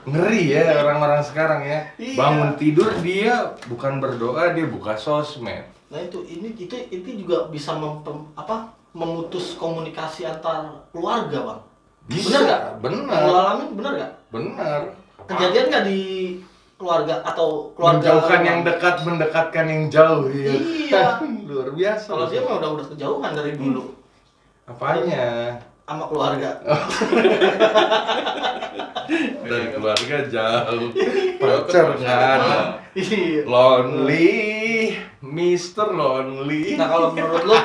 Ngeri 0.01 0.43
ya 0.49 0.65
orang-orang 0.81 1.23
sekarang 1.23 1.61
ya. 1.63 1.79
Iya. 1.97 2.17
Bangun 2.17 2.51
tidur 2.57 2.91
dia 3.01 3.35
bukan 3.67 4.01
berdoa, 4.01 4.53
dia 4.53 4.67
buka 4.67 4.97
sosmed. 4.97 5.65
Nah 5.91 6.01
itu 6.01 6.23
ini 6.25 6.55
itu 6.55 6.75
itu 6.89 7.09
juga 7.19 7.47
bisa 7.49 7.75
mem- 7.75 8.03
apa 8.35 8.71
memutus 8.91 9.55
komunikasi 9.55 10.25
antar 10.25 10.87
keluarga 10.91 11.39
bang. 11.47 11.61
Bisa, 12.11 12.27
Bener 12.27 12.41
nggak? 12.43 12.63
bener. 12.83 13.21
Lu 13.23 13.33
alamin 13.33 13.69
bener 13.75 13.93
nggak? 13.95 14.13
Benar. 14.31 14.81
Kejadian 15.31 15.65
nggak 15.71 15.85
di 15.87 16.01
keluarga 16.75 17.15
atau 17.23 17.71
keluarga? 17.73 17.97
Menjauhkan 18.03 18.41
yang 18.43 18.59
dekat, 18.65 18.95
mendekatkan 19.05 19.65
yang 19.65 19.83
jauh. 19.87 20.27
Ya. 20.29 20.51
Iya. 20.51 21.05
Luar 21.51 21.69
biasa. 21.71 22.07
Kalau 22.09 22.27
dia 22.27 22.41
mah 22.43 22.55
udah 22.59 22.71
udah 22.75 22.87
kejauhan 22.91 23.31
dari 23.33 23.53
dulu 23.55 23.95
Apanya? 24.67 25.55
sama 25.85 26.07
keluarga. 26.07 26.51
Dari 29.43 29.67
keluarga 29.75 30.17
jauh. 30.25 30.95
Pacar 31.37 31.99
kan. 31.99 32.41
Iya. 32.95 33.43
Lonely, 33.43 34.95
Mister 35.21 35.91
Lonely. 35.91 36.79
Nah 36.79 36.87
kalau 36.87 37.11
menurut 37.11 37.43
lu 37.43 37.59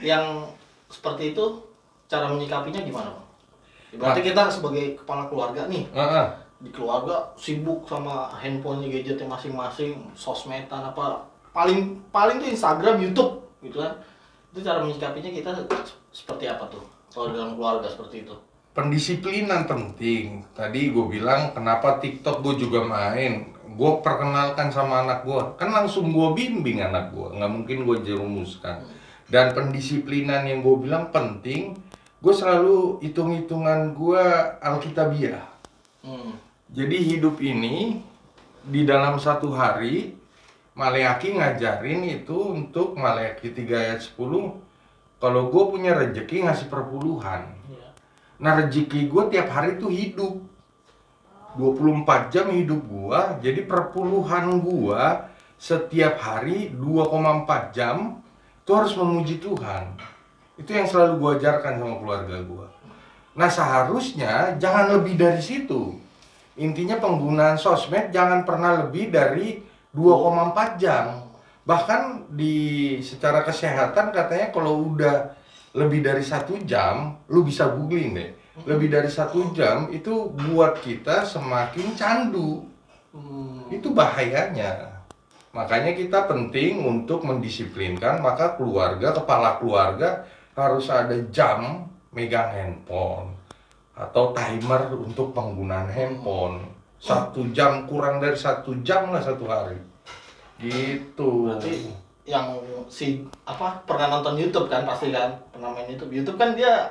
yang 0.00 0.52
seperti 0.88 1.32
itu 1.32 1.44
cara 2.04 2.28
menyikapinya 2.28 2.84
gimana 2.84 3.08
bang? 3.08 3.26
Berarti 3.96 4.20
Nah. 4.20 4.26
kita 4.28 4.42
sebagai 4.48 4.84
kepala 4.96 5.28
keluarga 5.28 5.64
nih 5.64 5.88
Heeh. 5.88 6.26
Di 6.62 6.70
keluarga 6.70 7.34
sibuk 7.34 7.84
sama 7.90 8.30
handphonenya 8.38 8.88
gadgetnya 8.88 9.26
masing-masing, 9.26 9.98
sosmedan 10.14 10.94
apa 10.94 11.26
paling 11.50 12.00
paling 12.14 12.38
tuh 12.38 12.48
Instagram, 12.48 13.02
YouTube 13.02 13.42
gitu 13.66 13.82
kan. 13.82 13.92
Itu 14.54 14.62
cara 14.62 14.80
menyikapinya 14.80 15.30
kita 15.34 15.50
seperti 16.14 16.46
apa 16.46 16.70
tuh 16.70 16.86
kalau 17.10 17.34
dalam 17.34 17.58
keluarga 17.58 17.90
seperti 17.90 18.24
itu? 18.24 18.36
pendisiplinan 18.72 19.68
penting. 19.68 20.44
Tadi 20.56 20.92
gue 20.92 21.06
bilang 21.08 21.52
kenapa 21.52 22.00
TikTok 22.00 22.40
gue 22.40 22.54
juga 22.66 22.84
main. 22.84 23.52
Gue 23.72 24.04
perkenalkan 24.04 24.68
sama 24.68 25.00
anak 25.00 25.24
gue, 25.24 25.40
kan 25.56 25.72
langsung 25.72 26.12
gue 26.12 26.28
bimbing 26.36 26.84
anak 26.84 27.08
gue. 27.12 27.40
Nggak 27.40 27.52
mungkin 27.52 27.78
gue 27.88 27.96
jerumuskan. 28.04 28.84
Dan 29.32 29.56
pendisiplinan 29.56 30.44
yang 30.44 30.60
gue 30.60 30.76
bilang 30.76 31.08
penting. 31.08 31.76
Gue 32.20 32.34
selalu 32.36 33.00
hitung-hitungan 33.00 33.96
gue 33.96 34.24
alkitabiah. 34.60 35.42
Hmm. 36.04 36.36
Jadi 36.72 36.96
hidup 37.04 37.36
ini 37.44 38.00
di 38.64 38.88
dalam 38.88 39.20
satu 39.20 39.52
hari 39.52 40.16
Maleaki 40.72 41.36
ngajarin 41.36 42.00
itu 42.08 42.32
untuk 42.32 42.96
Maleaki 42.96 43.52
3 43.52 43.68
ayat 43.76 44.00
10 44.00 44.16
kalau 45.20 45.52
gue 45.52 45.64
punya 45.68 45.92
rejeki 45.92 46.48
ngasih 46.48 46.72
perpuluhan. 46.72 47.44
Iya. 47.68 47.92
Nah 48.40 48.56
rezeki 48.56 49.04
gue 49.04 49.22
tiap 49.28 49.52
hari 49.52 49.76
tuh 49.76 49.92
hidup. 49.92 50.40
24 51.52 52.32
jam 52.32 52.48
hidup 52.48 52.80
gua 52.88 53.36
Jadi 53.44 53.68
perpuluhan 53.68 54.56
gua 54.64 55.28
setiap 55.60 56.16
hari 56.16 56.72
2,4 56.72 57.76
jam 57.76 58.24
itu 58.64 58.72
harus 58.72 58.96
memuji 58.96 59.36
Tuhan. 59.36 59.92
Itu 60.56 60.72
yang 60.72 60.88
selalu 60.88 61.20
gua 61.20 61.30
ajarkan 61.36 61.76
sama 61.76 61.94
keluarga 62.00 62.36
gua. 62.48 62.66
Nah 63.36 63.52
seharusnya 63.52 64.56
jangan 64.56 64.96
lebih 64.96 65.20
dari 65.20 65.44
situ 65.44 66.01
Intinya 66.60 67.00
penggunaan 67.00 67.56
sosmed 67.56 68.12
jangan 68.12 68.44
pernah 68.44 68.84
lebih 68.84 69.08
dari 69.08 69.60
2,4 69.92 70.80
jam 70.80 71.32
Bahkan 71.62 72.34
di 72.34 72.98
secara 73.06 73.46
kesehatan 73.46 74.10
katanya 74.10 74.50
kalau 74.50 74.94
udah 74.94 75.30
lebih 75.78 76.02
dari 76.02 76.26
satu 76.26 76.58
jam, 76.66 77.22
lu 77.30 77.46
bisa 77.46 77.70
googling 77.70 78.12
deh. 78.18 78.30
Lebih 78.68 78.92
dari 78.92 79.08
satu 79.08 79.54
jam 79.56 79.88
itu 79.94 80.28
buat 80.34 80.82
kita 80.82 81.24
semakin 81.24 81.96
candu. 81.96 82.66
Hmm. 83.14 83.70
Itu 83.70 83.94
bahayanya. 83.94 85.00
Makanya 85.54 85.94
kita 85.96 86.28
penting 86.28 86.82
untuk 86.82 87.24
mendisiplinkan, 87.24 88.20
maka 88.20 88.58
keluarga, 88.58 89.14
kepala 89.14 89.60
keluarga 89.62 90.26
harus 90.52 90.88
ada 90.92 91.16
jam 91.32 91.88
megang 92.12 92.52
handphone 92.52 93.31
atau 93.92 94.32
timer 94.32 94.88
untuk 94.92 95.30
penggunaan 95.30 95.86
handphone. 95.86 96.64
Satu 96.96 97.42
jam 97.50 97.84
kurang 97.84 98.18
dari 98.18 98.34
satu 98.34 98.72
jam 98.80 99.10
lah 99.10 99.18
satu 99.18 99.44
hari. 99.44 99.76
Gitu. 100.56 101.50
Berarti 101.50 101.90
yang 102.22 102.54
si 102.86 103.18
apa 103.42 103.82
pernah 103.82 104.06
nonton 104.08 104.38
YouTube 104.38 104.70
kan 104.70 104.86
pasti 104.86 105.10
kan 105.10 105.34
pernah 105.50 105.74
main 105.74 105.90
YouTube 105.90 106.14
YouTube 106.14 106.38
kan 106.38 106.54
dia 106.54 106.86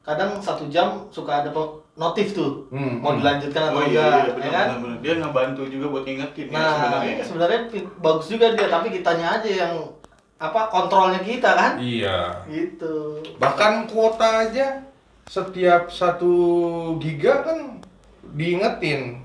kadang 0.00 0.36
satu 0.36 0.68
jam 0.68 1.08
suka 1.08 1.40
ada 1.40 1.48
notif 1.96 2.32
tuh 2.32 2.68
Hmm, 2.68 3.00
mau 3.00 3.12
hmm. 3.12 3.20
dilanjutkan 3.20 3.62
atau 3.66 3.80
Oh 3.80 3.84
iya, 3.84 3.88
enggak 3.88 4.12
iya 4.12 4.20
ya 4.20 4.32
benar, 4.36 4.52
kan 4.52 4.66
benar, 4.66 4.80
benar. 4.80 4.98
Dia 5.00 5.14
ngebantu 5.16 5.62
juga 5.66 5.86
buat 5.88 6.04
ngingetin 6.04 6.46
ya 6.46 6.52
nah 6.52 6.72
sebenarnya. 6.76 7.24
sebenarnya 7.24 7.60
pi- 7.68 7.90
bagus 7.98 8.26
juga 8.28 8.46
dia 8.52 8.68
tapi 8.68 8.86
kitanya 8.90 9.26
aja 9.40 9.50
yang 9.64 9.74
apa 10.36 10.60
kontrolnya 10.68 11.20
kita 11.20 11.50
kan 11.52 11.72
Iya. 11.80 12.18
gitu 12.44 13.20
Bahkan 13.36 13.72
kuota 13.88 14.28
aja 14.44 14.66
setiap 15.30 15.94
satu 15.94 16.34
giga 16.98 17.46
kan 17.46 17.78
diingetin. 18.34 19.22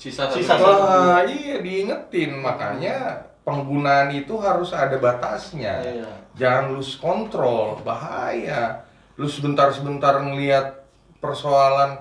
Sisa 0.00 0.32
Sisa 0.32 0.56
satu. 0.56 0.64
satu. 0.64 0.80
Wah, 0.80 1.20
iya 1.28 1.60
diingetin 1.60 2.40
makanya 2.40 3.20
penggunaan 3.44 4.08
itu 4.16 4.40
harus 4.40 4.72
ada 4.72 4.96
batasnya. 4.96 5.84
Iya. 5.84 6.10
Jangan 6.40 6.72
lose 6.72 6.96
kontrol, 6.96 7.76
bahaya. 7.84 8.88
Lu 9.20 9.28
sebentar-sebentar 9.28 10.24
ngelihat 10.24 10.88
persoalan 11.20 12.00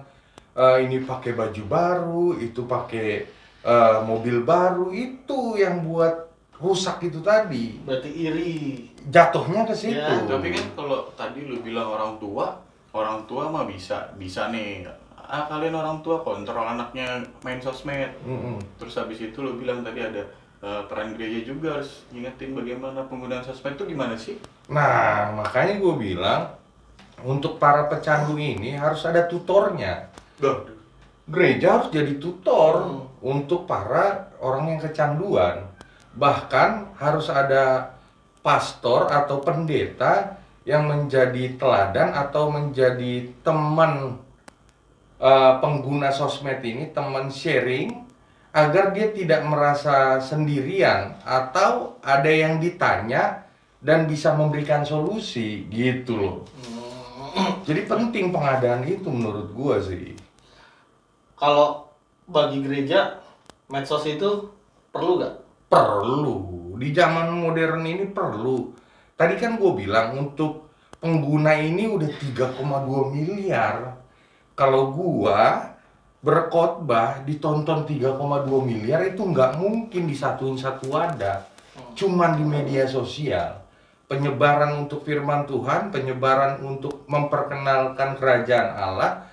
eh, 0.56 0.88
ini 0.88 1.04
pakai 1.04 1.36
baju 1.36 1.64
baru, 1.68 2.26
itu 2.40 2.64
pakai 2.64 3.28
eh, 3.68 4.00
mobil 4.08 4.48
baru, 4.48 4.96
itu 4.96 5.60
yang 5.60 5.84
buat 5.84 6.32
rusak 6.56 7.04
itu 7.04 7.20
tadi. 7.20 7.84
Berarti 7.84 8.10
iri. 8.16 8.56
Jatuhnya 9.12 9.68
ke 9.68 9.76
situ. 9.76 10.00
Ya, 10.00 10.24
Tapi 10.24 10.56
kan 10.56 10.66
kalau 10.80 11.12
tadi 11.20 11.44
lu 11.44 11.60
bilang 11.60 11.92
orang 12.00 12.16
tua, 12.16 12.71
orang 12.92 13.24
tua 13.26 13.48
mah 13.48 13.66
bisa, 13.66 14.12
bisa 14.16 14.52
nih. 14.52 14.88
Ah 15.16 15.48
kalian 15.48 15.76
orang 15.76 16.04
tua 16.04 16.20
kontrol 16.22 16.68
anaknya 16.68 17.24
main 17.42 17.64
sosmed. 17.64 18.12
Mm-mm. 18.28 18.60
Terus 18.76 19.00
habis 19.00 19.20
itu 19.20 19.40
lu 19.40 19.56
bilang 19.56 19.80
tadi 19.80 20.04
ada 20.04 20.24
eh, 20.60 20.82
peran 20.92 21.16
gereja 21.16 21.48
juga 21.48 21.80
harus 21.80 22.04
ingetin 22.12 22.52
bagaimana 22.52 23.08
penggunaan 23.08 23.42
sosmed 23.42 23.80
itu 23.80 23.96
gimana 23.96 24.20
sih? 24.20 24.36
Nah, 24.68 25.32
makanya 25.34 25.80
gue 25.80 25.96
bilang 25.96 26.52
untuk 27.24 27.56
para 27.56 27.88
pecandu 27.88 28.36
ini 28.36 28.76
harus 28.76 29.08
ada 29.08 29.24
tutornya. 29.26 30.10
Duh, 30.42 30.68
Gereja 31.32 31.80
harus 31.80 31.94
jadi 31.94 32.20
tutor 32.20 32.76
Hmm. 32.82 33.08
untuk 33.24 33.64
para 33.64 34.36
orang 34.44 34.76
yang 34.76 34.82
kecanduan. 34.84 35.64
Bahkan 36.12 37.00
harus 37.00 37.32
ada 37.32 37.96
pastor 38.42 39.08
atau 39.08 39.40
pendeta 39.40 40.41
yang 40.68 40.86
menjadi 40.86 41.58
teladan 41.58 42.14
atau 42.14 42.54
menjadi 42.54 43.30
teman 43.42 44.22
eh, 45.18 45.54
pengguna 45.58 46.14
sosmed 46.14 46.62
ini, 46.62 46.94
teman 46.94 47.34
sharing 47.34 48.12
agar 48.52 48.92
dia 48.92 49.16
tidak 49.16 49.48
merasa 49.48 50.20
sendirian 50.20 51.16
atau 51.24 51.96
ada 52.04 52.28
yang 52.28 52.60
ditanya 52.60 53.48
dan 53.80 54.06
bisa 54.06 54.36
memberikan 54.36 54.84
solusi 54.84 55.66
gitu 55.72 56.14
loh. 56.20 56.38
Jadi 57.64 57.88
penting 57.88 58.30
pengadaan 58.36 58.84
itu 58.84 59.08
menurut 59.08 59.56
gua 59.56 59.80
sih. 59.80 60.14
Kalau 61.40 61.90
bagi 62.28 62.62
gereja 62.62 63.24
medsos 63.72 64.04
itu 64.06 64.52
perlu 64.92 65.24
gak? 65.24 65.36
Perlu. 65.72 66.38
Di 66.76 66.92
zaman 66.92 67.32
modern 67.40 67.88
ini 67.88 68.06
perlu. 68.12 68.81
Tadi 69.22 69.38
kan 69.38 69.54
gue 69.54 69.86
bilang 69.86 70.18
untuk 70.18 70.74
pengguna 70.98 71.54
ini 71.54 71.86
udah 71.86 72.10
3,2 72.10 73.14
miliar. 73.14 74.02
Kalau 74.58 74.90
gua 74.90 75.78
berkhotbah 76.26 77.22
ditonton 77.22 77.86
3,2 77.86 78.18
miliar 78.66 79.06
itu 79.06 79.22
nggak 79.22 79.62
mungkin 79.62 80.10
disatuin 80.10 80.58
satu 80.58 80.90
wadah. 80.90 81.38
Cuman 81.94 82.34
di 82.34 82.46
media 82.50 82.90
sosial. 82.90 83.62
Penyebaran 84.10 84.90
untuk 84.90 85.06
firman 85.06 85.46
Tuhan, 85.46 85.94
penyebaran 85.94 86.58
untuk 86.66 87.06
memperkenalkan 87.06 88.18
kerajaan 88.18 88.74
Allah, 88.74 89.30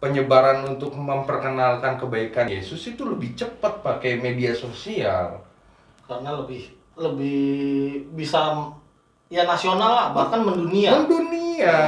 penyebaran 0.00 0.72
untuk 0.72 0.96
memperkenalkan 0.96 2.00
kebaikan 2.00 2.48
Yesus 2.48 2.80
itu 2.88 3.04
lebih 3.04 3.36
cepat 3.36 3.84
pakai 3.84 4.24
media 4.24 4.56
sosial. 4.56 5.44
Karena 6.08 6.32
lebih 6.32 6.72
lebih 6.96 8.08
bisa 8.16 8.56
ya 9.28 9.44
nasional 9.44 9.90
lah, 9.92 10.06
bahkan 10.10 10.40
mendunia. 10.40 11.04
Mendunia. 11.04 11.78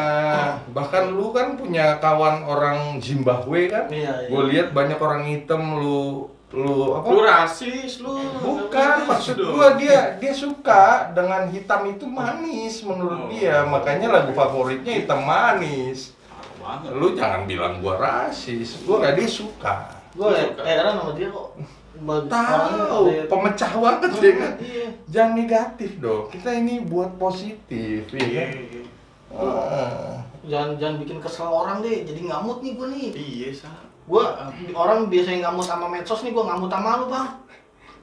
Bahkan 0.70 1.14
lu 1.14 1.32
kan 1.32 1.56
punya 1.56 1.96
kawan 1.98 2.44
orang 2.44 3.00
Zimbabwe 3.00 3.66
kan? 3.66 3.88
Iya, 3.88 4.12
iya. 4.24 4.28
Gue 4.28 4.42
lihat 4.52 4.68
banyak 4.70 4.98
orang 4.98 5.24
hitam 5.26 5.80
lu 5.80 6.28
lu 6.50 6.98
apa? 6.98 7.06
lu 7.06 7.22
rasis 7.22 8.02
lu. 8.02 8.10
Bukan, 8.42 9.06
maksud 9.06 9.38
gua 9.38 9.78
dia 9.78 10.18
dia 10.18 10.34
suka 10.34 11.14
dengan 11.14 11.46
hitam 11.46 11.86
itu 11.86 12.02
manis 12.02 12.82
menurut 12.82 13.26
Oh. 13.26 13.28
dia. 13.30 13.62
Makanya 13.62 14.10
lagu 14.10 14.34
favoritnya 14.34 14.98
hitam 14.98 15.22
manis. 15.22 16.18
banget. 16.58 16.90
Lu 16.92 17.14
jangan 17.14 17.46
bilang 17.46 17.78
gua 17.78 17.96
rasis. 18.02 18.82
Gua 18.82 18.98
nggak 18.98 19.14
dia 19.14 19.28
suka. 19.30 19.74
Gue 20.10 20.26
Suka. 20.26 20.66
heran 20.66 20.98
sama 20.98 21.14
dia 21.14 21.30
kok. 21.30 21.54
Tahu, 22.00 23.04
pemecah 23.28 23.72
banget 23.76 24.10
dia 24.16 24.32
kan. 24.34 24.52
Iya. 24.56 24.86
Jangan 25.10 25.32
negatif 25.36 25.90
dong. 26.00 26.32
Kita 26.32 26.50
ini 26.50 26.80
buat 26.82 27.14
positif, 27.16 28.08
ya 28.10 28.18
Iya, 28.18 28.40
kan? 28.40 28.48
iya. 28.56 28.82
Ah. 29.30 30.14
Jangan 30.42 30.80
jangan 30.80 30.96
bikin 30.98 31.18
kesel 31.20 31.46
orang 31.46 31.84
deh. 31.84 32.02
Jadi 32.02 32.26
ngamut 32.26 32.64
nih 32.64 32.72
gue 32.74 32.86
nih. 32.90 33.08
Iya, 33.12 33.48
Sa. 33.54 33.70
Gue 34.08 34.24
orang 34.72 35.06
biasanya 35.06 35.48
ngamut 35.48 35.62
sama 35.62 35.86
medsos 35.86 36.24
nih 36.24 36.32
gue 36.32 36.42
ngamut 36.42 36.66
sama 36.66 36.98
lu 36.98 37.06
bang. 37.06 37.28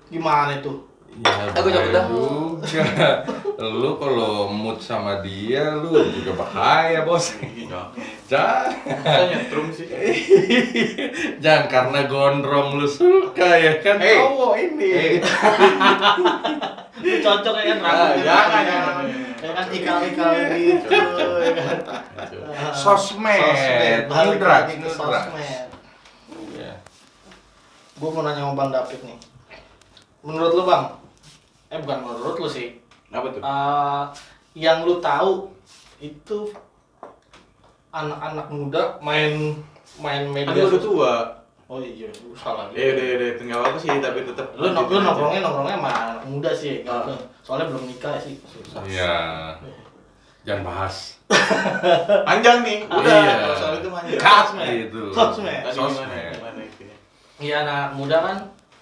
Gimana 0.08 0.52
itu? 0.56 0.72
Ya, 1.18 1.50
Aku 1.58 1.68
cabut 1.68 1.92
dah. 1.92 2.06
Lu 3.58 3.98
kalau 3.98 4.48
mood 4.48 4.78
sama 4.78 5.18
dia, 5.20 5.74
lu 5.74 5.90
juga 6.14 6.38
bahaya, 6.38 7.02
bos. 7.02 7.34
Iya. 7.42 7.90
Jangan. 8.24 8.70
Nyetrum 9.28 9.68
sih. 9.70 9.90
Jangan 11.44 11.66
karena 11.66 12.00
gondrong 12.06 12.78
lu 12.78 12.86
suka 12.86 13.58
ya 13.58 13.82
kan 13.82 13.98
Hey. 13.98 14.22
cowok 14.22 14.54
ini. 14.56 14.90
Eh, 14.94 15.18
Lu 16.98 17.14
cocok 17.20 17.56
ya 17.56 17.74
kan 17.74 17.78
Ah, 17.84 18.10
jangan. 18.16 19.06
Ya 19.38 19.50
kan 19.54 19.66
gitu 19.70 19.86
ya 19.86 20.12
kan. 20.14 21.78
Sosmed, 22.74 24.06
balik 24.08 24.38
Nudra, 24.38 24.50
lagi 24.66 24.74
ke 24.76 24.86
Nudra. 24.86 25.22
sosmed. 25.24 25.68
Ya. 26.54 26.74
Gue 27.96 28.10
mau 28.12 28.22
nanya 28.22 28.42
sama 28.44 28.54
Bang 28.54 28.70
David 28.70 29.02
nih. 29.04 29.18
Menurut 30.22 30.52
lu 30.54 30.64
Bang, 30.64 30.98
eh 31.68 31.78
bukan 31.78 32.00
menurut 32.02 32.36
lu 32.36 32.48
sih, 32.48 32.82
Apa 33.10 33.28
tuh? 33.30 33.40
Eh, 33.40 34.04
yang 34.58 34.84
lu 34.84 35.00
tahu 35.00 35.48
itu 35.98 36.52
anak-anak 37.90 38.48
muda 38.48 38.82
main 39.00 39.56
main 39.98 40.24
Kan 40.26 40.34
media 40.36 40.54
gua 40.54 40.70
udah 40.70 40.82
tua. 40.82 41.14
Oh 41.68 41.80
iya, 41.80 42.08
lu 42.24 42.32
salah. 42.32 42.72
Ya 42.72 42.96
udah 42.96 43.06
udah 43.18 43.30
tinggal 43.36 43.60
apa 43.62 43.76
sih 43.76 43.92
tapi 43.98 44.24
tetap 44.24 44.56
Lu, 44.56 44.72
nong- 44.72 44.88
lu 44.88 45.00
nongkrongnya 45.00 45.42
nongkrongnya 45.42 45.76
sama 45.76 45.92
anak 45.92 46.24
muda 46.26 46.52
sih, 46.52 46.80
nggak- 46.82 47.28
soalnya 47.42 47.68
belum 47.68 47.84
nikah 47.86 48.16
sih. 48.18 48.40
Susah. 48.46 48.84
Iya. 48.84 49.14
Jangan 50.44 50.64
bahas. 50.64 51.20
panjang 52.28 52.64
nih. 52.64 52.88
Udah, 52.88 53.04
Iya. 53.20 53.34
kalau 53.38 53.56
soal 53.58 53.74
itu 53.78 53.90
panjang. 53.92 54.16
Sosmed. 54.18 54.68
Itu. 54.88 55.02
Sosmed. 55.12 55.62
Sosmed. 55.68 56.08
Intinya? 56.58 56.96
Iya 57.38 57.56
anak 57.62 57.88
muda 57.94 58.18
kan 58.22 58.38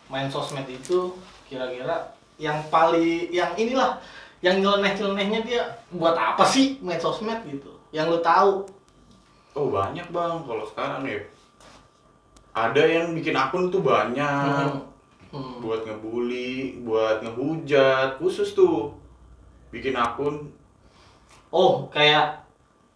main 0.06 0.30
sosmed 0.30 0.64
itu 0.66 1.18
kira-kira 1.44 2.14
yang 2.42 2.60
paling 2.68 3.32
yang 3.32 3.52
inilah 3.56 4.00
yang 4.44 4.62
nyeleneh-nyelenehnya 4.62 5.40
dia 5.42 5.62
buat 5.96 6.14
apa 6.14 6.44
sih 6.46 6.78
main 6.84 7.00
sosmed 7.00 7.42
gitu? 7.48 7.72
Yang 7.96 8.06
lu 8.12 8.20
tahu. 8.22 8.52
Oh 9.56 9.72
banyak 9.72 10.06
bang, 10.12 10.36
kalau 10.44 10.66
sekarang 10.68 11.08
ya 11.08 11.24
ada 12.56 12.84
yang 12.84 13.16
bikin 13.16 13.36
akun 13.36 13.72
tuh 13.72 13.84
banyak. 13.84 14.96
Hmm. 15.36 15.60
buat 15.60 15.84
ngebully, 15.84 16.80
buat 16.88 17.20
ngehujat, 17.20 18.24
khusus 18.24 18.56
tuh 18.56 18.96
bikin 19.68 19.92
akun, 19.92 20.48
oh 21.52 21.92
kayak 21.92 22.48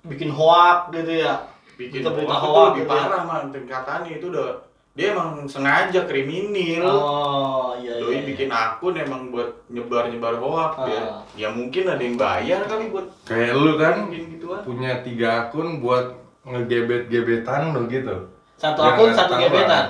bikin 0.08 0.32
hoak 0.32 0.88
gitu 0.96 1.20
ya? 1.20 1.52
Bikin 1.76 2.00
itu 2.00 2.08
hoax 2.08 2.80
lebih 2.80 2.88
gitu 2.88 2.96
ya. 2.96 3.04
parah 3.04 3.24
man, 3.28 3.52
tingkatannya 3.52 4.24
itu 4.24 4.32
udah 4.32 4.69
dia 5.00 5.16
emang 5.16 5.48
sengaja 5.48 6.04
kriminal. 6.04 6.84
oh 6.92 7.72
iya 7.74 7.96
Doi 7.96 8.20
iya, 8.20 8.28
bikin 8.28 8.52
akun 8.52 8.92
emang 8.94 9.32
buat 9.32 9.48
nyebar-nyebar 9.68 10.36
hoax 10.36 10.74
ya. 10.84 11.00
Ah. 11.00 11.24
Ya 11.34 11.48
mungkin 11.50 11.88
ada 11.88 12.04
yang 12.04 12.20
bayar 12.20 12.68
kali 12.68 12.92
buat 12.92 13.08
Kayak 13.24 13.56
lu 13.56 13.74
kan 13.74 13.96
gituan. 14.12 14.60
punya 14.62 15.00
tiga 15.00 15.48
akun 15.48 15.80
buat 15.80 16.20
ngegebet-gebetan 16.44 17.72
lo 17.72 17.88
gitu. 17.88 18.28
satu 18.54 18.76
Biar 18.78 18.92
akun 18.94 19.10
satu 19.16 19.34
gebetan 19.38 19.86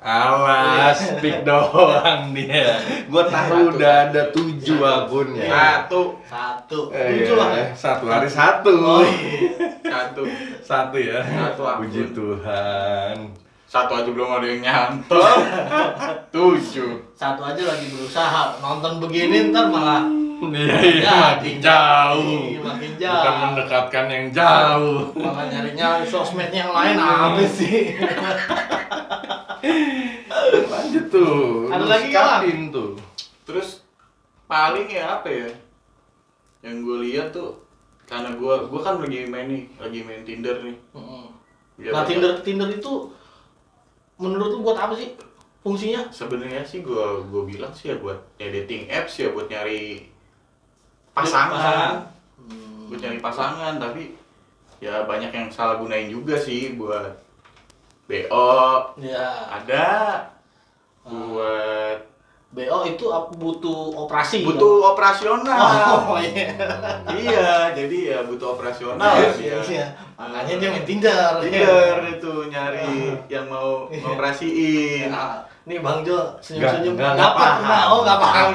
Alas, 0.00 0.96
speak 0.96 1.44
doang 1.44 2.32
dia. 2.32 2.80
Gua 3.12 3.28
tahu 3.28 3.76
udah 3.76 4.08
ada 4.08 4.32
tujuh 4.32 4.80
akunnya. 4.80 5.44
Satu, 5.44 6.16
satu 6.24 6.88
Eh, 6.88 7.20
lucu 7.20 7.36
iya. 7.36 7.36
lah 7.36 7.48
ya 7.52 7.66
Satu 7.76 8.04
hari 8.08 8.24
satu. 8.24 8.72
oh 8.72 9.04
iya 9.04 9.68
satu, 9.84 10.24
Satu 10.64 10.96
ya. 10.96 11.20
Satu 11.20 11.62
akun. 11.68 11.84
Puji 11.84 12.16
Tuhan. 12.16 13.16
Satu 13.70 14.02
aja 14.02 14.10
belum 14.10 14.34
ada 14.34 14.46
yang 14.50 14.62
nyantol. 14.66 15.22
Tujuh. 16.34 16.90
satu 17.14 17.46
aja 17.46 17.62
lagi 17.62 17.86
berusaha 17.94 18.58
nonton 18.58 18.98
begini 18.98 19.54
ntar 19.54 19.70
malah 19.70 20.02
Iya, 20.40 20.72
iya, 20.80 21.04
Ya, 21.04 21.16
makin 21.36 21.56
jauh. 21.60 22.48
Iya, 22.48 22.60
makin 22.64 22.92
jauh. 22.96 23.20
Bukan 23.20 23.34
mendekatkan 23.44 24.04
yang 24.08 24.26
jauh. 24.32 25.12
malah 25.20 25.44
nyari-nyari 25.52 26.04
sosmednya 26.08 26.64
yang 26.64 26.72
lain 26.72 26.96
apa 26.96 27.44
sih 27.44 27.92
Lanjut 30.72 31.04
tuh. 31.12 31.68
Ada 31.68 31.84
lagi 31.84 32.08
sikapin 32.08 32.72
tuh. 32.72 32.96
Terus 33.44 33.84
paling 34.48 34.88
ya 34.88 35.20
apa 35.20 35.28
ya? 35.28 35.50
Yang 36.64 36.76
gue 36.88 36.96
lihat 37.06 37.28
tuh 37.36 37.60
karena 38.08 38.32
gue 38.34 38.54
gue 38.66 38.80
kan 38.80 38.98
lagi 38.98 39.28
main 39.28 39.46
nih, 39.46 39.64
lagi 39.76 40.00
main 40.02 40.24
Tinder 40.24 40.56
nih. 40.64 40.76
Ya, 41.76 41.92
nah. 41.92 42.08
Tinder 42.08 42.40
Tinder 42.40 42.72
itu 42.72 43.12
menurut 44.20 44.52
lu 44.52 44.58
buat 44.60 44.76
apa 44.76 44.92
sih 44.92 45.16
fungsinya? 45.64 46.12
Sebenarnya 46.12 46.60
sih 46.62 46.84
gua 46.84 47.24
gua 47.24 47.48
bilang 47.48 47.72
sih 47.72 47.90
ya 47.90 47.96
buat 47.96 48.20
ya 48.36 48.52
dating 48.52 48.86
apps 48.92 49.24
ya 49.24 49.32
buat 49.32 49.48
nyari 49.48 50.04
pasangan. 51.16 51.56
Pasangan. 51.56 51.94
Hmm. 52.36 52.86
Buat 52.92 53.00
nyari 53.00 53.18
pasangan 53.18 53.74
tapi 53.80 54.02
ya 54.80 55.08
banyak 55.08 55.32
yang 55.32 55.48
salah 55.48 55.80
gunain 55.80 56.12
juga 56.12 56.36
sih 56.36 56.76
buat 56.76 57.16
BO 58.10 58.50
Ya, 58.98 59.46
ada 59.46 59.86
buat 61.06 62.09
BO 62.50 62.82
itu 62.82 63.06
butuh 63.32 63.80
operasi. 63.96 64.42
butuh 64.42 64.90
operasional. 64.90 65.54
kan? 65.54 66.02
Oh, 66.04 66.18
iya. 66.18 66.50
iya, 67.08 67.50
jadi 67.70 67.96
ya 68.08 68.18
butuh 68.26 68.58
operasional 68.58 68.98
Iya, 68.98 69.30
dia. 69.32 69.58
iya. 69.62 69.86
Makanya 70.16 70.54
dia 70.58 70.68
main 70.68 70.82
Tinder. 70.82 71.32
Tinder 71.38 71.94
itu 72.10 72.32
nyari 72.46 72.90
yang 73.26 73.46
mau 73.46 73.86
ngoperasiin. 73.86 75.06
Ya, 75.08 75.46
nih 75.62 75.78
Bang 75.78 76.02
Jo 76.02 76.34
senyum-senyum 76.38 76.98
Nggak, 76.98 77.12
nggak, 77.14 77.30
nggak 77.30 77.30
nggak 77.30 77.32
pernah. 77.32 77.68
paham. 77.70 77.86
Oh, 77.86 78.00
nggak 78.02 78.18
paham 78.18 78.48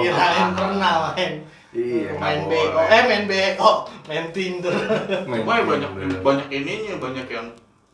Kirain 0.00 0.16
paham. 0.16 0.50
pernah 0.56 0.92
main. 1.06 1.32
Iya, 1.70 2.10
main 2.16 2.40
BO. 2.42 2.80
Eh, 2.82 3.02
main 3.04 3.24
BO, 3.26 3.70
main 4.06 4.26
Tinder. 4.30 4.74
Main 5.22 5.38
Cuma 5.38 5.52
ya 5.54 5.64
banyak 5.68 5.90
banyak 6.18 6.48
ininya, 6.50 6.94
banyak 6.96 7.26
yang 7.28 7.46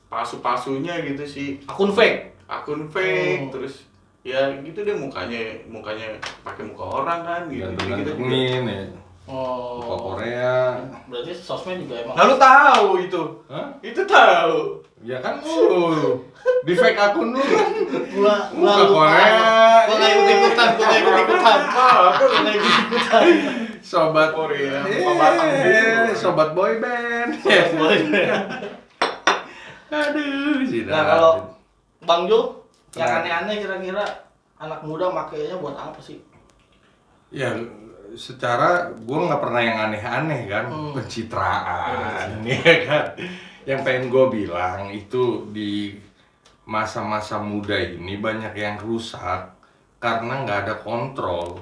pasu-pasunya 0.06 1.02
gitu 1.02 1.24
sih. 1.24 1.48
Akun 1.66 1.90
fake. 1.90 2.38
Akun 2.46 2.86
fake 2.86 3.42
Hmm. 3.42 3.50
terus 3.50 3.85
ya 4.26 4.50
gitu 4.58 4.82
deh 4.82 4.90
mukanya 4.92 5.38
mukanya 5.70 6.18
pakai 6.42 6.66
muka 6.66 6.82
orang 6.82 7.20
kan 7.22 7.42
gitu. 7.46 7.62
Jadi 7.62 7.78
kita 7.78 7.86
juga- 7.86 8.02
Ganteng-gantengin 8.18 8.64
ya. 8.66 8.82
Oh. 9.26 9.78
Muka 9.78 9.96
Korea. 9.98 10.54
Berarti 11.06 11.30
sosmed 11.32 11.82
juga 11.82 11.94
emang. 11.98 12.14
Nah, 12.14 12.24
lu 12.26 12.36
tahu 12.36 12.88
itu. 13.00 13.22
Hah? 13.46 13.66
Itu 13.80 14.02
tahu. 14.02 14.82
Ya 15.02 15.18
kan 15.18 15.38
lu 15.38 16.18
di 16.62 16.74
fake 16.74 16.96
akun 16.96 17.30
lu 17.30 17.38
kan 17.38 17.70
gua 18.10 18.34
gua. 18.50 18.74
Korea. 18.86 19.86
Gua 19.86 19.94
nggak 19.94 20.10
ikut 20.10 20.26
ikutan, 20.32 20.68
gua 20.74 20.84
nggak 20.84 21.00
ikut 21.00 21.14
ikutan. 21.20 21.60
Gua 21.68 21.88
nggak 22.42 22.54
ikut 22.54 22.74
ikutan. 22.82 23.22
sobat 23.86 24.34
Korea, 24.34 24.82
Eh, 24.82 24.98
muka 24.98 25.14
batang 25.14 25.50
gitu. 25.62 26.10
sobat 26.18 26.50
boy 26.52 26.82
band. 26.82 27.38
Aduh, 29.86 30.58
Nah 30.86 31.02
kalau. 31.06 31.34
Bang 32.02 32.26
Jo, 32.26 32.65
yang 32.96 33.04
Nah. 33.06 33.18
aneh-aneh 33.20 33.56
kira-kira 33.60 34.04
anak 34.56 34.80
muda 34.82 35.06
makainya 35.08 35.60
buat 35.60 35.76
apa 35.76 36.00
sih? 36.00 36.16
ya 37.28 37.52
secara 38.16 38.88
gue 38.96 39.18
nggak 39.18 39.42
pernah 39.42 39.60
yang 39.60 39.78
aneh-aneh 39.90 40.40
kan 40.46 40.64
Hmm. 40.66 40.94
pencitraan 40.94 42.40
ya 42.46 42.76
kan 42.86 43.04
yang 43.66 43.82
pengen 43.82 44.08
gue 44.08 44.24
bilang 44.32 44.88
itu 44.88 45.44
di 45.50 45.92
masa-masa 46.64 47.36
muda 47.36 47.76
ini 47.76 48.16
banyak 48.16 48.54
yang 48.54 48.78
rusak 48.78 49.52
karena 49.98 50.46
nggak 50.46 50.58
ada 50.64 50.74
kontrol 50.80 51.60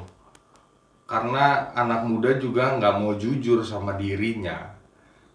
karena 1.05 1.69
anak 1.73 2.05
muda 2.05 2.37
juga 2.37 2.77
nggak 2.77 2.95
mau 2.97 3.13
jujur 3.15 3.61
sama 3.61 3.97
dirinya 3.97 4.57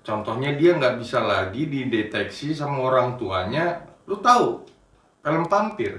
contohnya 0.02 0.54
dia 0.56 0.74
nggak 0.74 0.98
bisa 0.98 1.22
lagi 1.22 1.66
dideteksi 1.66 2.54
sama 2.54 2.86
orang 2.86 3.18
tuanya 3.18 3.78
lu 4.06 4.18
tahu 4.18 4.62
film 5.20 5.44
vampir 5.48 5.94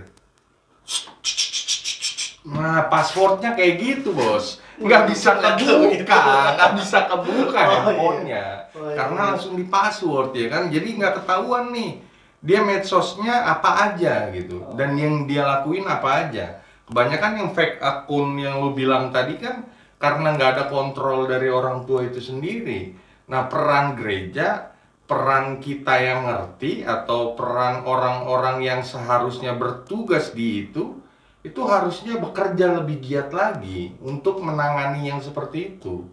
Nah, 2.40 2.88
passwordnya 2.88 3.52
kayak 3.52 3.74
gitu, 3.76 4.16
bos. 4.16 4.64
Nggak 4.80 5.12
bisa 5.12 5.36
kebuka, 5.36 6.22
nggak 6.56 6.72
bisa 6.80 6.98
kebuka 7.04 7.60
Oh, 7.60 7.68
iya. 7.68 7.68
handphonenya. 7.84 8.44
Oh, 8.72 8.88
iya. 8.88 8.96
Karena 8.96 9.20
langsung 9.36 9.60
di 9.60 9.68
password 9.68 10.32
ya 10.32 10.48
kan. 10.48 10.72
Jadi 10.72 10.88
nggak 10.96 11.20
ketahuan 11.20 11.68
nih. 11.68 12.00
Dia 12.40 12.64
medsosnya 12.64 13.44
apa 13.44 13.92
aja 13.92 14.32
gitu. 14.32 14.72
Dan 14.72 14.96
yang 14.96 15.28
dia 15.28 15.44
lakuin 15.44 15.84
apa 15.84 16.08
aja. 16.26 16.64
Kebanyakan 16.88 17.32
yang 17.44 17.50
fake 17.52 17.76
akun 17.76 18.40
yang 18.40 18.56
lu 18.56 18.72
bilang 18.72 19.12
tadi 19.12 19.36
kan 19.36 19.68
karena 20.00 20.32
nggak 20.32 20.50
ada 20.56 20.64
kontrol 20.72 21.28
dari 21.28 21.52
orang 21.52 21.84
tua 21.84 22.08
itu 22.08 22.24
sendiri. 22.24 22.96
Nah, 23.28 23.52
peran 23.52 24.00
gereja, 24.00 24.69
peran 25.10 25.58
kita 25.58 25.90
yang 25.98 26.22
ngerti 26.22 26.86
atau 26.86 27.34
peran 27.34 27.82
orang-orang 27.82 28.62
yang 28.62 28.78
seharusnya 28.86 29.58
bertugas 29.58 30.30
di 30.30 30.70
itu 30.70 31.02
itu 31.42 31.60
harusnya 31.66 32.20
bekerja 32.22 32.78
lebih 32.78 33.02
giat 33.02 33.34
lagi 33.34 33.90
untuk 33.98 34.38
menangani 34.38 35.10
yang 35.10 35.18
seperti 35.18 35.74
itu. 35.74 36.06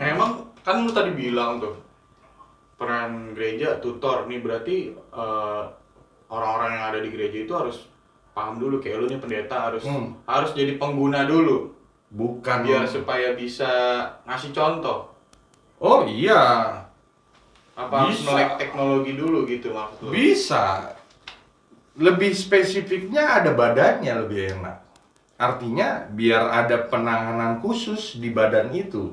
Nah, 0.00 0.06
emang 0.08 0.30
kan 0.64 0.80
lu 0.80 0.90
tadi 0.94 1.12
bilang 1.12 1.60
tuh 1.60 1.76
peran 2.80 3.36
gereja 3.36 3.76
tutor 3.78 4.24
nih 4.24 4.40
berarti 4.40 4.76
eh, 4.94 5.62
orang-orang 6.32 6.70
yang 6.74 6.84
ada 6.94 6.98
di 7.04 7.08
gereja 7.12 7.38
itu 7.44 7.52
harus 7.52 7.76
paham 8.34 8.58
dulu 8.58 8.82
kayak 8.82 8.98
lu 8.98 9.06
nih 9.06 9.20
pendeta 9.20 9.70
harus 9.70 9.84
Hmm. 9.84 10.16
harus 10.26 10.56
jadi 10.56 10.80
pengguna 10.80 11.28
dulu 11.28 11.70
Bukan 12.14 12.62
biar 12.62 12.86
supaya 12.86 13.34
bisa 13.34 13.66
ngasih 14.22 14.54
contoh 14.54 15.10
Oh 15.82 16.06
iya, 16.06 16.70
apa 17.74 17.94
harus 18.06 18.22
Bisa. 18.22 18.26
melek 18.30 18.50
teknologi 18.58 19.12
dulu 19.18 19.38
gitu 19.50 19.74
maksud 19.74 20.06
lu 20.06 20.10
bisa. 20.14 20.94
Lebih 21.94 22.34
spesifiknya 22.34 23.38
ada 23.38 23.54
badannya 23.54 24.14
lebih 24.26 24.58
enak. 24.58 24.78
Artinya 25.38 26.06
biar 26.10 26.50
ada 26.50 26.86
penanganan 26.90 27.62
khusus 27.62 28.18
di 28.18 28.34
badan 28.34 28.70
itu. 28.74 29.10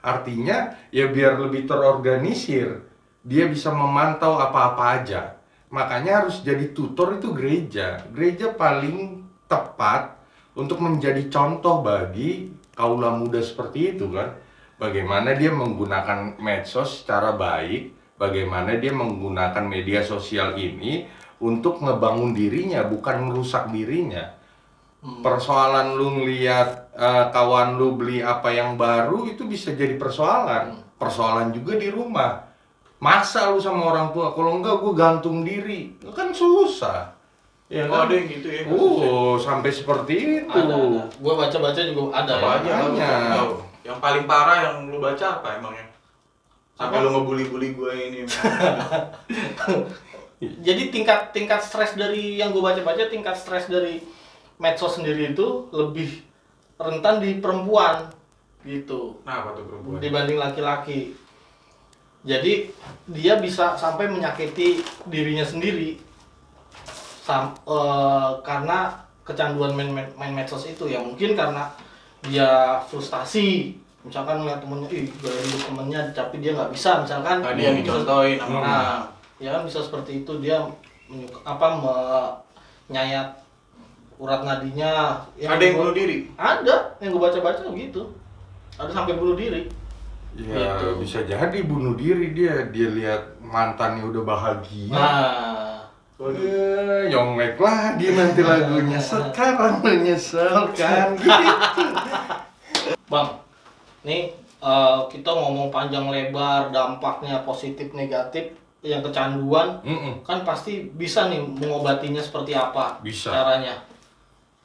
Artinya 0.00 0.76
ya 0.88 1.08
biar 1.08 1.40
lebih 1.40 1.68
terorganisir. 1.68 2.84
Dia 3.24 3.48
bisa 3.48 3.72
memantau 3.72 4.40
apa-apa 4.40 4.84
aja. 5.00 5.36
Makanya 5.72 6.24
harus 6.24 6.44
jadi 6.44 6.72
tutor 6.76 7.16
itu 7.16 7.32
gereja. 7.32 8.04
Gereja 8.12 8.52
paling 8.52 9.24
tepat 9.48 10.20
untuk 10.52 10.80
menjadi 10.84 11.28
contoh 11.32 11.80
bagi 11.80 12.52
kaula 12.76 13.12
muda 13.12 13.40
seperti 13.40 13.96
itu 13.96 14.08
kan. 14.12 14.36
Bagaimana 14.76 15.32
dia 15.38 15.54
menggunakan 15.54 16.42
medsos 16.42 17.04
secara 17.04 17.36
baik, 17.38 18.01
bagaimana 18.22 18.78
dia 18.78 18.94
menggunakan 18.94 19.66
media 19.66 20.06
sosial 20.06 20.54
ini 20.54 21.10
untuk 21.42 21.82
ngebangun 21.82 22.30
dirinya, 22.30 22.86
bukan 22.86 23.26
merusak 23.26 23.74
dirinya. 23.74 24.38
Persoalan 25.02 25.98
lu 25.98 26.22
ngeliat 26.22 26.94
eh, 26.94 27.26
kawan 27.34 27.74
lu 27.74 27.98
beli 27.98 28.22
apa 28.22 28.54
yang 28.54 28.78
baru 28.78 29.26
itu 29.26 29.42
bisa 29.50 29.74
jadi 29.74 29.98
persoalan. 29.98 30.78
Persoalan 30.94 31.50
juga 31.50 31.74
di 31.74 31.90
rumah. 31.90 32.46
Masa 33.02 33.50
lu 33.50 33.58
sama 33.58 33.90
orang 33.90 34.14
tua, 34.14 34.30
kalau 34.30 34.62
enggak 34.62 34.78
gue 34.78 34.94
gantung 34.94 35.42
diri, 35.42 35.98
kan 36.14 36.30
susah. 36.30 37.18
Ya 37.66 37.90
oh 37.90 37.98
kan? 37.98 38.06
ada 38.06 38.14
yang 38.14 38.28
gitu 38.30 38.46
ya 38.46 38.62
Oh, 38.70 39.34
sampai 39.34 39.74
seperti 39.74 40.46
itu. 40.46 40.46
Ada, 40.46 40.70
ada. 40.70 41.02
Gua 41.18 41.34
baca-baca 41.34 41.80
juga 41.82 42.14
ada 42.14 42.32
apa 42.38 42.62
ya. 42.62 42.78
Banyak. 42.84 42.94
yang, 42.94 43.48
yang 43.82 43.98
paling 43.98 44.24
parah 44.30 44.58
yang 44.70 44.86
lu 44.86 45.02
baca 45.02 45.42
apa 45.42 45.58
emangnya 45.58 45.91
sampai 46.76 46.98
lu 47.04 47.08
ngebully-bully 47.12 47.68
gue 47.76 47.92
ini 47.92 48.20
Jadi 50.42 50.90
tingkat 50.90 51.30
tingkat 51.30 51.62
stres 51.62 51.94
dari 51.94 52.34
yang 52.34 52.50
gue 52.50 52.58
baca-baca 52.58 53.06
tingkat 53.06 53.38
stres 53.38 53.70
dari 53.70 54.02
medsos 54.58 54.98
sendiri 54.98 55.30
itu 55.30 55.70
lebih 55.70 56.18
rentan 56.82 57.22
di 57.22 57.38
perempuan 57.38 58.10
gitu. 58.66 59.22
Nah 59.22 59.42
apa 59.42 59.54
tuh 59.54 59.64
perempuan? 59.70 60.02
Dibanding 60.02 60.38
laki-laki. 60.38 61.00
Jadi 62.22 62.70
dia 63.10 63.38
bisa 63.38 63.74
sampai 63.74 64.10
menyakiti 64.10 64.82
dirinya 65.06 65.46
sendiri. 65.46 65.98
Sam, 67.22 67.54
eh, 67.62 68.30
karena 68.42 68.98
kecanduan 69.22 69.78
main, 69.78 69.90
main, 69.94 70.10
main 70.18 70.34
medsos 70.34 70.66
itu 70.66 70.90
ya. 70.90 70.98
Mungkin 70.98 71.38
karena 71.38 71.70
dia 72.22 72.82
frustasi 72.86 73.78
misalkan 74.02 74.36
melihat 74.36 74.58
temennya 74.58 74.88
ih 74.90 75.06
gaya 75.16 75.40
hidup 75.40 75.62
temennya 75.64 76.00
tapi 76.10 76.36
dia 76.38 76.50
nggak 76.52 76.70
bisa 76.70 76.90
misalkan 76.98 77.36
tadi 77.38 77.60
yang 77.60 77.74
Bisa- 77.74 77.86
dicontohin 77.86 78.36
sama 78.36 78.58
Nah, 78.58 78.98
ya 79.38 79.48
kan 79.50 79.62
bisa 79.62 79.78
seperti 79.78 80.12
itu 80.20 80.32
dia 80.38 80.58
menyuka, 81.06 81.38
apa 81.42 81.66
menyayat 82.88 83.28
urat 84.16 84.40
nadinya. 84.40 85.18
ada 85.36 85.58
yang 85.58 85.74
gua- 85.74 85.82
bunuh 85.84 85.96
diri 85.96 86.18
Ada 86.32 86.74
yang 86.98 87.10
gue 87.10 87.20
baca-baca 87.20 87.62
gitu. 87.68 88.02
Ada 88.72 88.90
sampai 88.92 89.14
bunuh 89.14 89.34
diri. 89.34 89.66
Ya 90.32 90.78
Gitu. 90.78 90.86
bisa 90.96 91.18
jadi 91.22 91.58
bunuh 91.60 91.92
diri 91.92 92.30
dia, 92.30 92.64
dia 92.66 92.88
lihat 92.88 93.22
mantannya 93.40 94.02
udah 94.04 94.22
bahagia. 94.22 94.94
Nah, 94.94 95.68
Eh, 96.22 97.10
nyonglek 97.10 97.58
lagi 97.58 98.14
nanti 98.14 98.40
lagunya 98.40 98.94
sekarang 99.10 99.82
menyesal 99.82 100.70
kan 100.70 101.18
gitu. 101.18 101.34
Bang, 103.10 103.41
nih 104.02 104.30
eh, 104.58 104.98
kita 105.06 105.30
ngomong 105.30 105.68
panjang 105.68 106.06
lebar 106.06 106.68
dampaknya 106.68 107.42
positif 107.42 107.90
negatif 107.92 108.50
yang 108.82 108.98
kecanduan 108.98 109.78
Mm-mm, 109.80 110.22
kan 110.22 110.42
pasti 110.42 110.90
bisa 110.92 111.30
nih 111.30 111.38
mengobatinya 111.38 112.18
seperti 112.18 112.50
apa 112.50 112.98
Bisa. 112.98 113.30
caranya. 113.30 113.78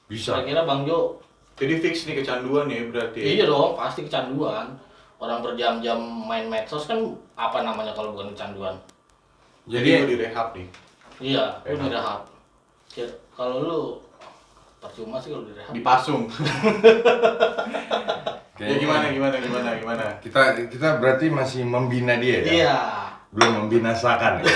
bisa. 0.08 0.34
Kira-kira 0.34 0.66
Bang 0.66 0.84
Jo 0.84 1.22
jadi 1.54 1.78
fix 1.78 2.06
nih 2.06 2.22
kecanduan 2.22 2.66
ya 2.66 2.82
berarti 2.88 3.18
Iya 3.36 3.46
dong, 3.46 3.74
pasti 3.74 4.06
kecanduan. 4.06 4.74
Orang 5.18 5.42
berjam-jam 5.42 5.98
main 5.98 6.46
medsos 6.46 6.86
kan 6.86 7.02
apa 7.34 7.62
namanya 7.62 7.90
kalau 7.92 8.14
bukan 8.14 8.30
kecanduan? 8.32 8.78
jadi 9.66 10.00
lu 10.00 10.06
Jadi 10.06 10.12
direhab 10.14 10.48
nih 10.54 10.68
Iya, 11.18 11.46
lu 11.66 11.74
Rehab. 11.74 11.82
direhab. 11.90 12.22
Kalau 13.34 13.58
lu 13.60 13.82
percuma 14.90 15.18
sih 15.20 15.30
kalau 15.36 15.44
direhab. 15.46 15.72
Dipasung. 15.76 16.24
ya 18.58 18.74
gimana 18.82 19.06
gimana 19.14 19.36
gimana 19.38 19.70
gimana. 19.78 20.06
Kita 20.24 20.58
kita 20.68 20.98
berarti 20.98 21.30
masih 21.30 21.62
membina 21.68 22.18
dia 22.18 22.42
ya? 22.42 22.50
Iya. 22.50 22.78
Belum 23.28 23.68
membinasakan 23.68 24.40
ya? 24.42 24.48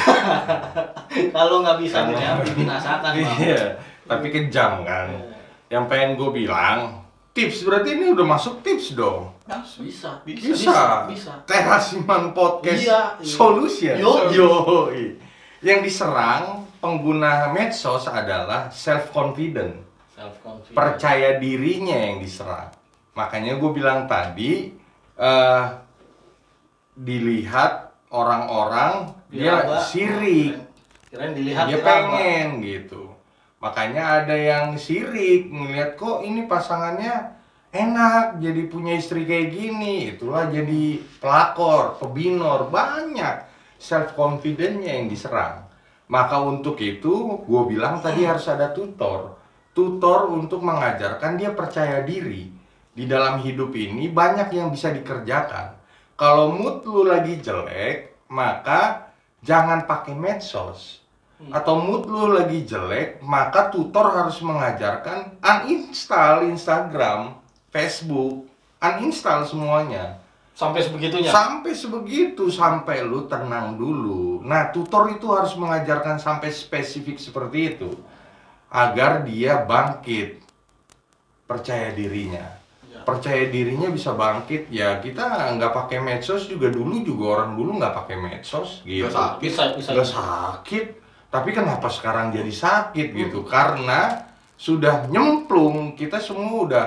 Kalau 1.35 1.59
nggak 1.59 1.77
bisa 1.83 2.07
direhab 2.07 2.39
dibinasakan, 2.47 3.11
Bang. 3.19 3.37
Iya, 3.43 3.63
tapi 4.07 4.31
kejam 4.31 4.87
kan. 4.87 5.11
Iya. 5.11 5.27
Yang 5.75 5.83
pengen 5.91 6.11
gue 6.15 6.29
bilang, 6.31 7.03
tips 7.35 7.67
berarti 7.67 7.99
ini 7.99 8.15
udah 8.15 8.25
masuk 8.25 8.63
tips 8.63 8.95
dong. 8.95 9.35
Bisa. 9.83 10.23
Bisa. 10.23 11.03
Bisa. 11.11 11.43
Terasiman 11.43 12.31
podcast 12.31 12.79
Iya, 12.79 13.01
iya. 13.19 13.27
solution. 13.27 13.95
Yo. 13.99 14.31
Yo. 14.31 14.49
Yang 15.59 15.91
diserang 15.91 16.63
pengguna 16.79 17.51
medsos 17.51 18.07
adalah 18.07 18.71
self 18.71 19.11
confident. 19.11 19.75
Percaya 20.71 21.39
dirinya 21.41 21.97
yang 21.97 22.21
diserang. 22.21 22.69
Makanya 23.17 23.57
gue 23.59 23.71
bilang 23.73 24.05
tadi 24.05 24.71
eh 25.17 25.63
dilihat 26.95 27.91
orang-orang 28.11 29.15
dia 29.31 29.63
sirik, 29.87 30.59
Kirain 31.07 31.31
dilihat 31.31 31.71
dia 31.71 31.79
pengen 31.79 32.59
gitu. 32.61 33.11
Makanya 33.63 34.23
ada 34.23 34.35
yang 34.35 34.75
sirik 34.75 35.47
ngeliat 35.47 35.95
kok 35.95 36.21
ini 36.25 36.45
pasangannya 36.45 37.39
enak 37.71 38.43
jadi 38.43 38.61
punya 38.67 38.99
istri 38.99 39.23
kayak 39.23 39.55
gini, 39.55 40.15
itulah 40.15 40.51
jadi 40.51 40.99
pelakor, 41.23 41.95
pebinor 42.03 42.67
banyak 42.67 43.47
self 43.79 44.13
confidence-nya 44.13 44.99
yang 45.01 45.07
diserang. 45.07 45.63
Maka 46.11 46.43
untuk 46.43 46.75
itu 46.83 47.39
gue 47.47 47.61
bilang 47.71 48.03
tadi 48.03 48.27
harus 48.27 48.43
ada 48.51 48.75
tutor. 48.75 49.40
Tutor 49.71 50.27
untuk 50.27 50.59
mengajarkan 50.63 51.39
dia 51.39 51.55
percaya 51.55 52.03
diri. 52.03 52.51
Di 52.91 53.07
dalam 53.07 53.39
hidup 53.39 53.71
ini 53.71 54.11
banyak 54.11 54.51
yang 54.51 54.67
bisa 54.67 54.91
dikerjakan. 54.91 55.79
Kalau 56.19 56.51
mood 56.51 56.83
lu 56.83 57.07
lagi 57.07 57.39
jelek, 57.39 58.27
maka 58.27 59.11
jangan 59.39 59.87
pakai 59.87 60.11
medsos. 60.13 60.99
Atau 61.49 61.81
mood 61.81 62.05
lu 62.05 62.37
lagi 62.37 62.61
jelek, 62.67 63.23
maka 63.25 63.73
tutor 63.73 64.11
harus 64.13 64.37
mengajarkan 64.45 65.41
uninstall 65.41 66.45
Instagram, 66.45 67.41
Facebook, 67.73 68.45
uninstall 68.77 69.47
semuanya. 69.49 70.21
Sampai 70.53 70.85
sebegitunya. 70.85 71.33
Sampai 71.33 71.73
sebegitu, 71.73 72.53
sampai 72.53 73.01
lu 73.01 73.25
tenang 73.25 73.79
dulu. 73.79 74.45
Nah, 74.45 74.69
tutor 74.69 75.09
itu 75.09 75.25
harus 75.33 75.57
mengajarkan 75.57 76.21
sampai 76.21 76.53
spesifik 76.53 77.17
seperti 77.17 77.73
itu. 77.73 77.89
Agar 78.71 79.27
dia 79.27 79.67
bangkit. 79.67 80.39
Percaya 81.43 81.91
dirinya. 81.91 82.47
Ya. 82.87 83.03
Percaya 83.03 83.51
dirinya 83.51 83.91
bisa 83.91 84.15
bangkit. 84.15 84.71
Ya, 84.71 85.03
kita 85.03 85.51
nggak 85.59 85.75
pakai 85.75 85.99
medsos 85.99 86.47
juga 86.47 86.71
dulu 86.71 87.03
juga 87.03 87.43
orang 87.43 87.59
dulu 87.59 87.75
nggak 87.75 87.95
pakai 88.03 88.15
medsos. 88.15 88.79
Gitu. 88.87 89.03
Nggak 89.03 89.15
sakit. 89.19 89.39
bisa 89.43 89.63
bisa. 89.75 89.89
Nggak 89.91 90.09
sakit. 90.15 90.85
Tapi 91.31 91.49
kenapa 91.51 91.87
sekarang 91.91 92.31
jadi 92.31 92.51
sakit 92.51 93.07
gitu? 93.11 93.43
Karena 93.43 94.31
sudah 94.55 95.11
nyemplung. 95.11 95.99
Kita 95.99 96.23
semua 96.23 96.57
udah 96.63 96.85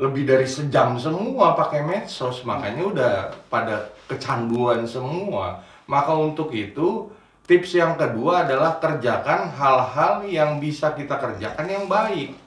lebih 0.00 0.24
dari 0.24 0.48
sejam 0.48 0.96
semua 0.96 1.52
pakai 1.52 1.84
medsos. 1.84 2.40
Makanya 2.48 2.82
udah 2.88 3.12
pada 3.52 3.92
kecanduan 4.08 4.88
semua. 4.88 5.60
Maka 5.84 6.16
untuk 6.16 6.48
itu 6.56 7.12
tips 7.50 7.74
yang 7.74 7.98
kedua 7.98 8.46
adalah 8.46 8.78
kerjakan 8.78 9.50
hal-hal 9.50 10.22
yang 10.22 10.62
bisa 10.62 10.94
kita 10.94 11.18
kerjakan 11.18 11.66
yang 11.66 11.90
baik. 11.90 12.38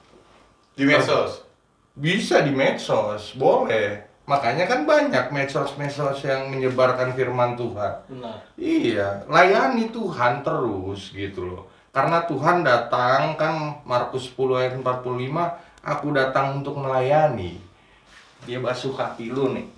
Di 0.72 0.88
medsos. 0.88 1.44
Bisa 1.92 2.40
di 2.40 2.56
medsos, 2.56 3.36
boleh. 3.36 4.00
Makanya 4.24 4.64
kan 4.64 4.88
banyak 4.88 5.28
medsos-medsos 5.28 6.24
yang 6.24 6.48
menyebarkan 6.48 7.12
firman 7.12 7.52
Tuhan. 7.60 7.92
Benar. 8.08 8.40
Iya, 8.56 9.28
layani 9.28 9.92
Tuhan 9.92 10.40
terus 10.40 11.12
gitu 11.12 11.52
loh. 11.52 11.62
Karena 11.92 12.24
Tuhan 12.24 12.64
datang 12.64 13.36
kan 13.36 13.84
Markus 13.84 14.32
10 14.32 14.56
ayat 14.56 14.72
45, 14.80 15.60
aku 15.84 16.16
datang 16.16 16.64
untuk 16.64 16.80
melayani. 16.80 17.60
Dia 18.48 18.58
basuh 18.64 18.96
kaki 18.96 19.28
lu 19.28 19.52
nih, 19.52 19.68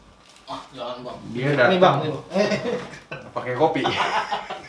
Ah, 0.47 0.63
jangan 0.71 1.03
bang. 1.03 1.19
Dia 1.35 1.49
datang. 1.59 1.75
bang. 1.83 1.97
Ini, 1.99 2.09
bang. 2.15 3.35
Pakai 3.35 3.55
kopi. 3.59 3.83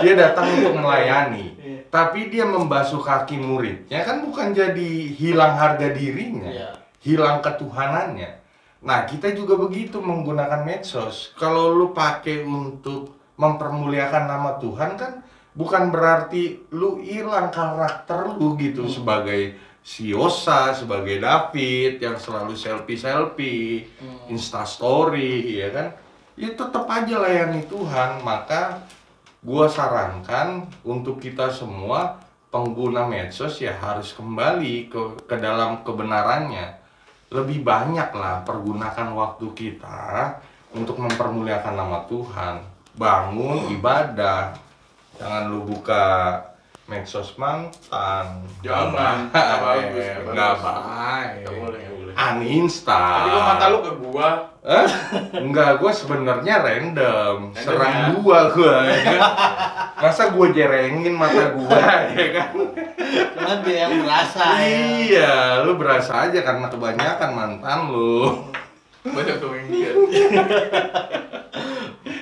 dia 0.00 0.14
datang 0.16 0.46
untuk 0.60 0.76
melayani. 0.78 1.56
Iya. 1.56 1.78
Tapi 1.90 2.30
dia 2.30 2.46
membasuh 2.46 3.02
kaki 3.02 3.36
muridnya 3.40 4.04
kan 4.04 4.22
bukan 4.22 4.54
jadi 4.54 4.90
hilang 5.10 5.56
harga 5.58 5.90
dirinya. 5.90 6.50
Iya. 6.50 6.70
Hilang 7.00 7.40
ketuhanannya. 7.40 8.40
Nah, 8.80 9.04
kita 9.04 9.32
juga 9.36 9.60
begitu 9.60 10.00
menggunakan 10.00 10.64
medsos. 10.64 11.36
Kalau 11.36 11.72
lu 11.76 11.92
pakai 11.92 12.44
untuk 12.44 13.16
mempermuliakan 13.36 14.24
nama 14.28 14.56
Tuhan 14.60 14.96
kan 14.96 15.24
bukan 15.52 15.88
berarti 15.92 16.68
lu 16.72 17.00
hilang 17.00 17.48
karakter 17.52 18.36
lu 18.36 18.56
gitu 18.56 18.84
sebagai 18.88 19.56
si 19.80 20.12
Yosa, 20.12 20.76
sebagai 20.76 21.16
David 21.18 22.04
yang 22.04 22.20
selalu 22.20 22.52
selfie-selfie, 22.52 23.88
Hmm. 23.96 24.28
instastory, 24.28 25.56
ya 25.56 25.72
kan? 25.72 25.88
Ya 26.36 26.52
tetap 26.52 26.84
aja 26.84 27.16
layani 27.20 27.64
Tuhan. 27.64 28.20
Maka 28.20 28.84
gua 29.40 29.66
sarankan 29.68 30.68
untuk 30.84 31.20
kita 31.20 31.48
semua 31.48 32.20
pengguna 32.50 33.06
medsos 33.06 33.62
ya 33.62 33.72
harus 33.78 34.12
kembali 34.12 34.90
ke 34.90 35.24
ke 35.24 35.36
dalam 35.38 35.80
kebenarannya. 35.86 36.76
Lebih 37.30 37.62
banyak 37.62 38.10
lah 38.10 38.42
pergunakan 38.42 39.14
waktu 39.14 39.46
kita 39.54 40.34
untuk 40.74 40.98
mempermuliakan 40.98 41.74
nama 41.78 42.02
Tuhan. 42.10 42.58
Bangun 42.98 43.70
ibadah. 43.70 44.50
Jangan 45.14 45.46
lu 45.46 45.62
buka 45.62 46.34
medsos 46.90 47.38
mantan. 47.38 48.42
Jangan. 48.66 49.30
Nggak 49.30 49.58
baik. 49.62 49.86
nggak 50.34 50.54
baik. 50.58 51.99
Boleh. 52.10 52.36
Uninstall. 52.36 53.16
Tadi 53.16 53.30
gua 53.30 53.42
mata 53.46 53.64
lu 53.68 53.78
ke 53.80 53.92
gua. 54.02 54.28
Hah? 54.60 54.84
Enggak, 55.40 55.80
gue 55.80 55.88
sebenarnya 55.88 56.60
random. 56.60 57.48
Random 57.48 57.56
Serang 57.56 57.94
ya? 57.96 58.06
dua 58.12 58.38
gue, 58.52 58.76
ya 58.84 58.98
kan? 59.08 59.20
Masa 59.96 60.22
gue 60.36 60.46
jerengin 60.52 61.16
mata 61.16 61.56
gue, 61.56 61.80
ya 62.20 62.28
kan? 62.36 62.52
Cuma 63.40 63.52
dia 63.64 63.88
yang 63.88 64.04
berasa 64.04 64.44
ya. 64.60 64.76
Iya, 65.00 65.34
lu 65.64 65.80
berasa 65.80 66.28
aja 66.28 66.44
karena 66.44 66.68
kebanyakan 66.68 67.30
mantan 67.32 67.78
lu. 67.88 68.36
Banyak 69.00 69.40
tuh 69.40 69.56
yang 69.56 69.68
lihat. 69.72 69.94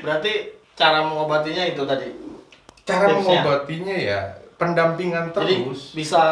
Berarti 0.07 0.33
cara 0.79 1.03
mengobatinya 1.03 1.66
itu 1.66 1.83
tadi. 1.83 2.07
Cara 2.87 3.11
Tipsnya. 3.11 3.42
mengobatinya 3.42 3.96
ya 3.98 4.20
pendampingan 4.59 5.35
Jadi 5.35 5.55
terus. 5.66 5.83
bisa 5.94 6.22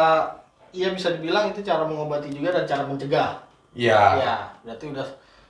iya 0.71 0.91
bisa 0.91 1.15
dibilang 1.15 1.51
itu 1.51 1.63
cara 1.63 1.83
mengobati 1.83 2.31
juga 2.31 2.55
dan 2.55 2.63
cara 2.63 2.83
mencegah. 2.87 3.43
Ya, 3.75 4.19
Ya, 4.19 4.35
berarti 4.63 4.91
udah 4.93 5.07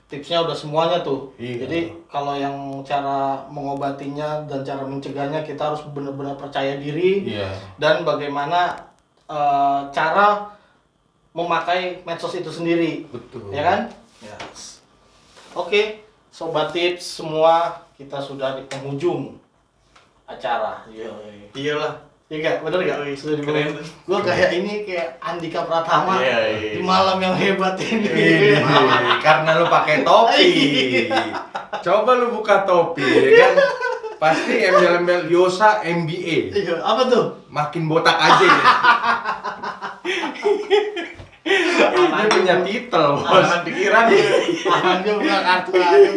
tipsnya 0.08 0.40
udah 0.40 0.56
semuanya 0.56 1.04
tuh. 1.04 1.30
Iya. 1.36 1.68
Jadi 1.68 1.78
kalau 2.08 2.32
yang 2.34 2.56
cara 2.82 3.44
mengobatinya 3.52 4.48
dan 4.48 4.64
cara 4.64 4.82
mencegahnya 4.82 5.44
kita 5.44 5.68
harus 5.68 5.84
benar-benar 5.92 6.34
percaya 6.40 6.80
diri 6.80 7.28
iya. 7.28 7.52
dan 7.76 8.02
bagaimana 8.08 8.72
eh, 9.28 9.80
cara 9.92 10.48
memakai 11.36 12.00
medsos 12.08 12.32
itu 12.34 12.48
sendiri. 12.48 13.04
Betul. 13.12 13.52
Ya 13.52 13.62
kan? 13.62 13.80
Ya. 14.24 14.36
Oke, 15.52 16.02
sobat 16.32 16.72
tips 16.72 17.20
semua 17.20 17.84
kita 18.00 18.16
sudah 18.18 18.56
di 18.56 18.64
penghujung 18.66 19.36
acara. 20.24 20.88
Iya. 20.88 21.12
Iyalah. 21.52 22.07
Iya 22.28 22.36
gak? 22.44 22.56
Bener 22.60 22.80
gak? 22.84 22.98
Sudah 23.16 23.34
di 23.34 23.42
Keren. 23.42 23.72
penghujung. 23.72 23.88
Gua 24.04 24.20
kayak 24.20 24.50
ini 24.52 24.84
kayak 24.84 25.16
Andika 25.16 25.64
Pratama 25.64 26.20
Iya, 26.20 26.38
iya. 26.52 26.70
di 26.76 26.82
malam 26.84 27.16
yang 27.18 27.32
hebat 27.32 27.72
ini. 27.80 28.04
Ini, 28.04 28.60
karena 29.24 29.56
lu 29.56 29.64
pakai 29.66 30.04
topi. 30.04 30.48
Coba 31.80 32.10
lu 32.14 32.28
buka 32.30 32.68
topi, 32.68 33.00
ya 33.00 33.48
kan? 33.48 33.52
Pasti 34.20 34.60
embel-embel 34.60 35.24
Yosa 35.26 35.80
MBA. 35.80 36.52
Iya, 36.52 36.84
apa 36.84 37.08
tuh? 37.08 37.24
Makin 37.48 37.88
botak 37.88 38.12
aja 38.14 38.44
ya. 38.44 38.64
Dia 41.88 42.26
punya 42.28 42.56
titel, 42.60 43.06
bos. 43.16 43.48
Pikiran 43.64 44.04
ya. 44.12 44.20
Dia 45.00 45.12
buka 45.16 45.38
kartu 45.40 45.70
aja. 45.74 46.10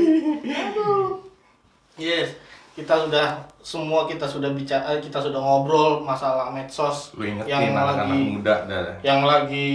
Yes, 1.96 2.36
kita 2.72 3.08
sudah 3.08 3.28
semua 3.60 4.08
kita 4.08 4.24
sudah 4.24 4.50
bicara, 4.56 4.98
kita 5.04 5.20
sudah 5.20 5.38
ngobrol 5.38 6.02
masalah 6.08 6.50
medsos 6.56 7.12
Lu 7.20 7.28
yang 7.28 7.44
anak-anak 7.46 8.08
lagi 8.08 8.20
muda 8.32 8.56
dah. 8.66 8.96
yang 9.04 9.22
lagi 9.28 9.70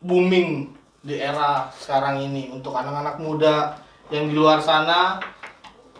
booming 0.00 0.72
di 1.00 1.16
era 1.20 1.68
sekarang 1.76 2.20
ini 2.20 2.48
untuk 2.52 2.72
anak-anak 2.72 3.16
muda 3.20 3.76
yang 4.08 4.28
di 4.28 4.34
luar 4.36 4.60
sana. 4.60 5.20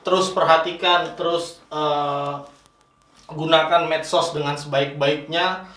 Terus 0.01 0.33
perhatikan 0.33 1.13
terus 1.13 1.61
eh, 1.69 2.35
gunakan 3.29 3.85
medsos 3.85 4.33
dengan 4.33 4.57
sebaik-baiknya. 4.57 5.69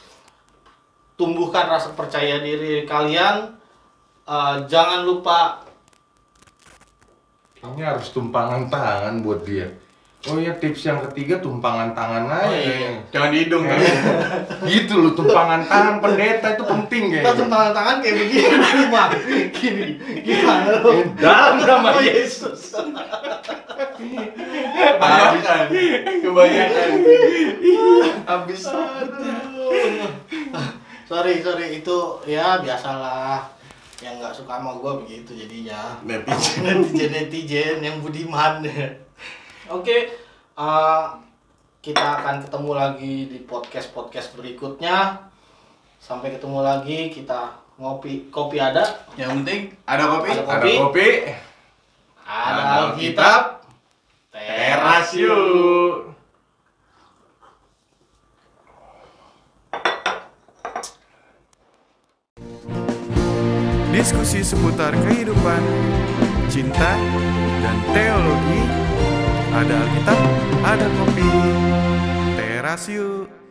Tumbuhkan 1.19 1.69
rasa 1.69 1.91
percaya 1.93 2.39
diri 2.39 2.87
kalian. 2.87 3.59
Eh, 4.23 4.55
jangan 4.71 5.03
lupa 5.03 5.67
Ini 7.63 7.81
harus 7.81 8.11
tumpangan 8.11 8.67
tangan 8.67 9.23
buat 9.23 9.41
dia. 9.43 9.71
Oh 10.23 10.35
iya 10.35 10.55
tips 10.55 10.83
yang 10.83 10.99
ketiga 11.01 11.35
tumpangan 11.37 11.91
tangan 11.91 12.23
aja. 12.25 12.43
Oh, 12.43 12.51
iya. 12.51 12.63
kayaknya. 12.63 12.91
Jangan 13.11 13.29
di 13.29 13.37
hidung 13.39 13.63
kan. 13.65 13.79
gitu 14.65 14.93
loh 14.97 15.11
tumpangan 15.11 15.61
tangan 15.63 15.95
pendeta 15.99 16.47
itu 16.53 16.63
penting 16.63 17.03
kita 17.09 17.19
kayaknya. 17.21 17.39
tumpangan 17.39 17.71
tangan 17.73 17.95
kayak 17.99 18.15
begini 18.17 18.55
mah 18.87 19.07
gini 19.51 19.89
gimana 20.23 20.79
lo 20.79 20.89
Eh, 20.93 21.03
Dalam 21.17 21.55
nama 21.59 21.89
Oh, 21.91 21.99
Yesus. 21.99 22.71
Yesus 22.71 22.71
Kebanyakan. 24.73 25.63
Kebanyakan. 26.19 26.89
habis 28.23 28.61
sorry 31.03 31.33
sorry 31.39 31.67
itu 31.75 31.97
ya 32.23 32.63
biasalah 32.63 33.43
yang 34.03 34.19
nggak 34.19 34.35
suka 34.35 34.59
sama 34.59 34.75
gue 34.75 34.91
begitu 35.07 35.31
jadinya 35.31 35.95
Netizen. 36.03 36.59
netizen 36.67 37.09
netizen 37.15 37.77
yang 37.79 38.03
budiman 38.03 38.59
oke 39.71 39.97
eh, 40.59 41.03
kita 41.79 42.05
akan 42.19 42.43
ketemu 42.43 42.71
lagi 42.75 43.15
di 43.31 43.39
podcast 43.47 43.95
podcast 43.95 44.35
berikutnya 44.35 45.23
sampai 46.03 46.35
ketemu 46.35 46.59
lagi 46.59 47.07
kita 47.09 47.55
ngopi 47.79 48.27
kopi 48.27 48.59
ada 48.59 48.83
Yang 49.15 49.31
penting 49.41 49.61
ada 49.87 50.03
kopi. 50.05 50.29
Ada 50.29 50.43
Ada 50.43 50.67
kopi. 50.83 51.07
ada 52.23 52.51
Ada 52.53 52.63
Alkitab 52.91 53.41
Teras 54.33 55.09
yuk. 55.15 56.12
Diskusi 64.03 64.43
seputar 64.43 64.91
kehidupan, 64.99 65.63
cinta, 66.51 66.91
dan 67.63 67.77
teologi. 67.95 68.63
Ada 69.55 69.79
Alkitab, 69.79 70.19
ada 70.59 70.87
kopi. 70.99 71.29
Teras 72.35 72.91
yuk. 72.91 73.42